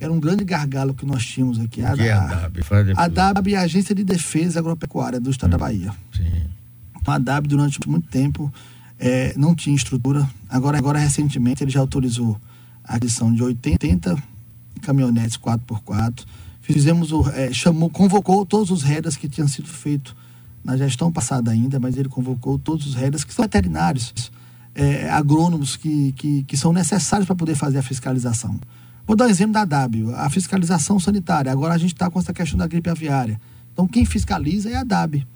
era 0.00 0.10
um 0.10 0.20
grande 0.20 0.44
gargalo 0.44 0.94
que 0.94 1.04
nós 1.04 1.24
tínhamos 1.24 1.60
aqui. 1.60 1.84
A, 1.84 1.94
que 1.94 2.02
é 2.02 2.12
a 2.12 2.22
ADAB? 2.22 2.60
A 2.96 3.04
ADAB 3.04 3.52
é 3.52 3.56
a 3.56 3.62
Agência 3.62 3.94
de 3.94 4.04
Defesa 4.04 4.58
Agropecuária 4.60 5.20
do 5.20 5.30
Estado 5.30 5.48
hum, 5.48 5.52
da 5.52 5.58
Bahia. 5.58 5.92
Sim. 6.14 6.44
Então, 7.00 7.12
a 7.12 7.16
ADAB, 7.16 7.48
durante 7.48 7.86
muito 7.86 8.08
tempo, 8.08 8.52
é, 8.98 9.32
não 9.36 9.54
tinha 9.54 9.76
estrutura. 9.76 10.28
Agora, 10.48 10.78
agora, 10.78 10.98
recentemente, 10.98 11.62
ele 11.62 11.70
já 11.70 11.80
autorizou 11.80 12.38
a 12.82 12.96
adição 12.96 13.32
de 13.32 13.42
80 13.42 14.16
caminhonetes 14.82 15.36
4x4. 15.36 16.24
Fizemos 16.60 17.12
o. 17.12 17.28
É, 17.30 17.52
chamou, 17.52 17.88
convocou 17.88 18.44
todos 18.44 18.70
os 18.70 18.82
redas 18.82 19.16
que 19.16 19.28
tinham 19.28 19.48
sido 19.48 19.68
feitos 19.68 20.14
na 20.64 20.76
gestão 20.76 21.10
passada 21.10 21.50
ainda, 21.50 21.78
mas 21.78 21.96
ele 21.96 22.08
convocou 22.08 22.58
todos 22.58 22.86
os 22.86 22.94
redas 22.94 23.24
que 23.24 23.32
são 23.32 23.44
veterinários, 23.44 24.30
é, 24.74 25.08
agrônomos 25.08 25.76
que, 25.76 26.12
que, 26.12 26.42
que 26.42 26.56
são 26.56 26.72
necessários 26.72 27.26
para 27.26 27.36
poder 27.36 27.54
fazer 27.54 27.78
a 27.78 27.82
fiscalização. 27.82 28.58
Vou 29.06 29.16
dar 29.16 29.26
um 29.26 29.30
exemplo 29.30 29.54
da 29.54 29.64
DAB, 29.64 30.12
a 30.14 30.28
fiscalização 30.28 31.00
sanitária. 31.00 31.50
Agora 31.50 31.72
a 31.72 31.78
gente 31.78 31.94
está 31.94 32.10
com 32.10 32.18
essa 32.18 32.34
questão 32.34 32.58
da 32.58 32.66
gripe 32.66 32.90
aviária. 32.90 33.40
Então, 33.72 33.88
quem 33.88 34.04
fiscaliza 34.04 34.68
é 34.68 34.76
a 34.76 34.84
DAB. 34.84 35.26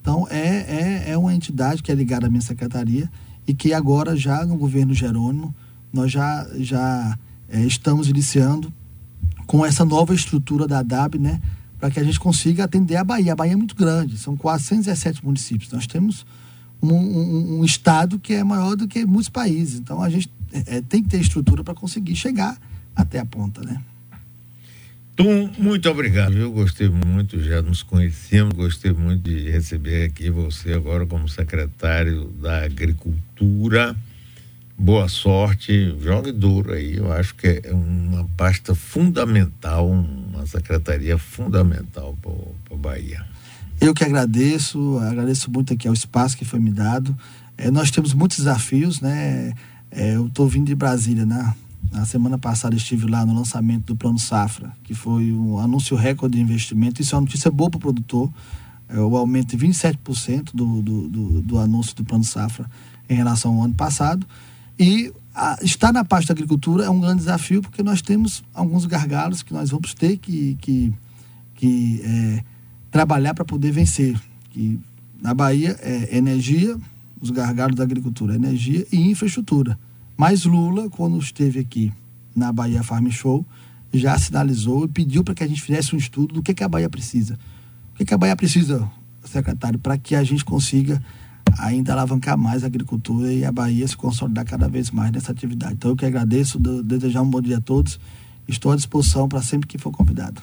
Então, 0.00 0.26
é, 0.30 1.04
é, 1.06 1.10
é 1.12 1.18
uma 1.18 1.34
entidade 1.34 1.82
que 1.82 1.92
é 1.92 1.94
ligada 1.94 2.26
à 2.26 2.30
minha 2.30 2.40
secretaria 2.40 3.10
e 3.46 3.54
que 3.54 3.72
agora, 3.72 4.16
já 4.16 4.44
no 4.46 4.56
governo 4.56 4.94
Jerônimo, 4.94 5.54
nós 5.92 6.10
já, 6.10 6.46
já 6.58 7.18
é, 7.48 7.60
estamos 7.64 8.08
iniciando 8.08 8.72
com 9.46 9.64
essa 9.66 9.84
nova 9.84 10.14
estrutura 10.14 10.66
da 10.66 10.82
DAB, 10.82 11.18
né? 11.18 11.40
Para 11.78 11.90
que 11.90 11.98
a 11.98 12.04
gente 12.04 12.20
consiga 12.20 12.64
atender 12.64 12.96
a 12.96 13.04
Bahia. 13.04 13.32
A 13.32 13.36
Bahia 13.36 13.54
é 13.54 13.56
muito 13.56 13.74
grande, 13.74 14.16
são 14.18 14.36
417 14.36 15.24
municípios. 15.24 15.72
Nós 15.72 15.86
temos 15.86 16.24
um, 16.82 16.92
um, 16.92 17.58
um 17.60 17.64
estado 17.64 18.18
que 18.18 18.34
é 18.34 18.44
maior 18.44 18.76
do 18.76 18.86
que 18.86 19.04
muitos 19.04 19.28
países. 19.28 19.80
Então, 19.80 20.02
a 20.02 20.08
gente 20.08 20.30
é, 20.52 20.80
tem 20.80 21.02
que 21.02 21.08
ter 21.08 21.20
estrutura 21.20 21.64
para 21.64 21.74
conseguir 21.74 22.14
chegar 22.14 22.58
até 22.94 23.18
a 23.18 23.24
ponta, 23.24 23.62
né? 23.62 23.82
Muito 25.58 25.90
obrigado. 25.90 26.36
Eu 26.36 26.50
gostei 26.50 26.88
muito, 26.88 27.42
já 27.42 27.60
nos 27.60 27.82
conhecemos, 27.82 28.54
gostei 28.54 28.92
muito 28.92 29.22
de 29.22 29.50
receber 29.50 30.04
aqui 30.04 30.30
você 30.30 30.72
agora 30.72 31.04
como 31.04 31.28
secretário 31.28 32.26
da 32.40 32.64
Agricultura. 32.64 33.94
Boa 34.78 35.08
sorte, 35.08 35.94
jogue 36.02 36.32
duro 36.32 36.72
aí. 36.72 36.96
Eu 36.96 37.12
acho 37.12 37.34
que 37.34 37.60
é 37.64 37.72
uma 37.72 38.26
pasta 38.36 38.74
fundamental, 38.74 39.90
uma 39.90 40.46
secretaria 40.46 41.18
fundamental 41.18 42.16
para 42.22 42.74
a 42.74 42.78
Bahia. 42.78 43.26
Eu 43.78 43.92
que 43.92 44.02
agradeço, 44.02 44.98
agradeço 44.98 45.50
muito 45.50 45.74
aqui 45.74 45.86
ao 45.86 45.94
espaço 45.94 46.36
que 46.36 46.46
foi 46.46 46.58
me 46.58 46.70
dado. 46.70 47.16
É, 47.58 47.70
nós 47.70 47.90
temos 47.90 48.14
muitos 48.14 48.38
desafios, 48.38 49.02
né? 49.02 49.52
É, 49.90 50.14
eu 50.16 50.28
estou 50.28 50.48
vindo 50.48 50.66
de 50.66 50.74
Brasília, 50.74 51.26
né? 51.26 51.54
Na 51.92 52.04
semana 52.04 52.38
passada 52.38 52.76
estive 52.76 53.06
lá 53.06 53.26
no 53.26 53.34
lançamento 53.34 53.86
do 53.86 53.96
Plano 53.96 54.18
Safra, 54.18 54.72
que 54.84 54.94
foi 54.94 55.32
um 55.32 55.58
anúncio 55.58 55.96
recorde 55.96 56.36
de 56.36 56.42
investimento. 56.42 57.02
Isso 57.02 57.14
é 57.14 57.18
uma 57.18 57.22
notícia 57.22 57.50
boa 57.50 57.68
para 57.68 57.78
o 57.78 57.80
produtor. 57.80 58.30
É, 58.88 58.98
o 58.98 59.16
aumento 59.16 59.56
de 59.56 59.66
27% 59.66 60.50
do, 60.54 60.82
do, 60.82 61.08
do, 61.08 61.42
do 61.42 61.58
anúncio 61.58 61.94
do 61.96 62.04
Plano 62.04 62.24
Safra 62.24 62.70
em 63.08 63.14
relação 63.14 63.56
ao 63.56 63.64
ano 63.64 63.74
passado. 63.74 64.24
E 64.78 65.12
a, 65.34 65.58
estar 65.62 65.92
na 65.92 66.04
parte 66.04 66.28
da 66.28 66.32
agricultura 66.32 66.84
é 66.84 66.90
um 66.90 67.00
grande 67.00 67.18
desafio, 67.18 67.60
porque 67.60 67.82
nós 67.82 68.00
temos 68.00 68.42
alguns 68.54 68.86
gargalos 68.86 69.42
que 69.42 69.52
nós 69.52 69.70
vamos 69.70 69.92
ter 69.92 70.16
que, 70.16 70.56
que, 70.60 70.92
que 71.54 72.00
é, 72.04 72.44
trabalhar 72.90 73.34
para 73.34 73.44
poder 73.44 73.72
vencer. 73.72 74.20
Que 74.50 74.78
na 75.20 75.34
Bahia 75.34 75.76
é 75.80 76.16
energia, 76.16 76.78
os 77.20 77.30
gargalos 77.30 77.74
da 77.74 77.82
agricultura, 77.82 78.34
energia 78.34 78.86
e 78.92 79.10
infraestrutura. 79.10 79.78
Mas 80.20 80.44
Lula, 80.44 80.90
quando 80.90 81.18
esteve 81.18 81.60
aqui 81.60 81.90
na 82.36 82.52
Bahia 82.52 82.82
Farm 82.82 83.08
Show, 83.08 83.42
já 83.90 84.18
sinalizou 84.18 84.84
e 84.84 84.88
pediu 84.88 85.24
para 85.24 85.34
que 85.34 85.42
a 85.42 85.48
gente 85.48 85.62
fizesse 85.62 85.94
um 85.94 85.98
estudo 85.98 86.34
do 86.34 86.42
que, 86.42 86.52
que 86.52 86.62
a 86.62 86.68
Bahia 86.68 86.90
precisa. 86.90 87.38
O 87.94 87.96
que, 87.96 88.04
que 88.04 88.12
a 88.12 88.18
Bahia 88.18 88.36
precisa, 88.36 88.86
secretário, 89.24 89.78
para 89.78 89.96
que 89.96 90.14
a 90.14 90.22
gente 90.22 90.44
consiga 90.44 91.02
ainda 91.58 91.94
alavancar 91.94 92.36
mais 92.36 92.62
a 92.64 92.66
agricultura 92.66 93.32
e 93.32 93.46
a 93.46 93.50
Bahia 93.50 93.88
se 93.88 93.96
consolidar 93.96 94.44
cada 94.44 94.68
vez 94.68 94.90
mais 94.90 95.10
nessa 95.10 95.32
atividade. 95.32 95.72
Então 95.72 95.92
eu 95.92 95.96
que 95.96 96.04
agradeço, 96.04 96.58
desejar 96.58 97.22
um 97.22 97.30
bom 97.30 97.40
dia 97.40 97.56
a 97.56 97.62
todos. 97.62 97.98
Estou 98.46 98.72
à 98.72 98.76
disposição 98.76 99.26
para 99.26 99.40
sempre 99.40 99.66
que 99.66 99.78
for 99.78 99.90
convidado. 99.90 100.42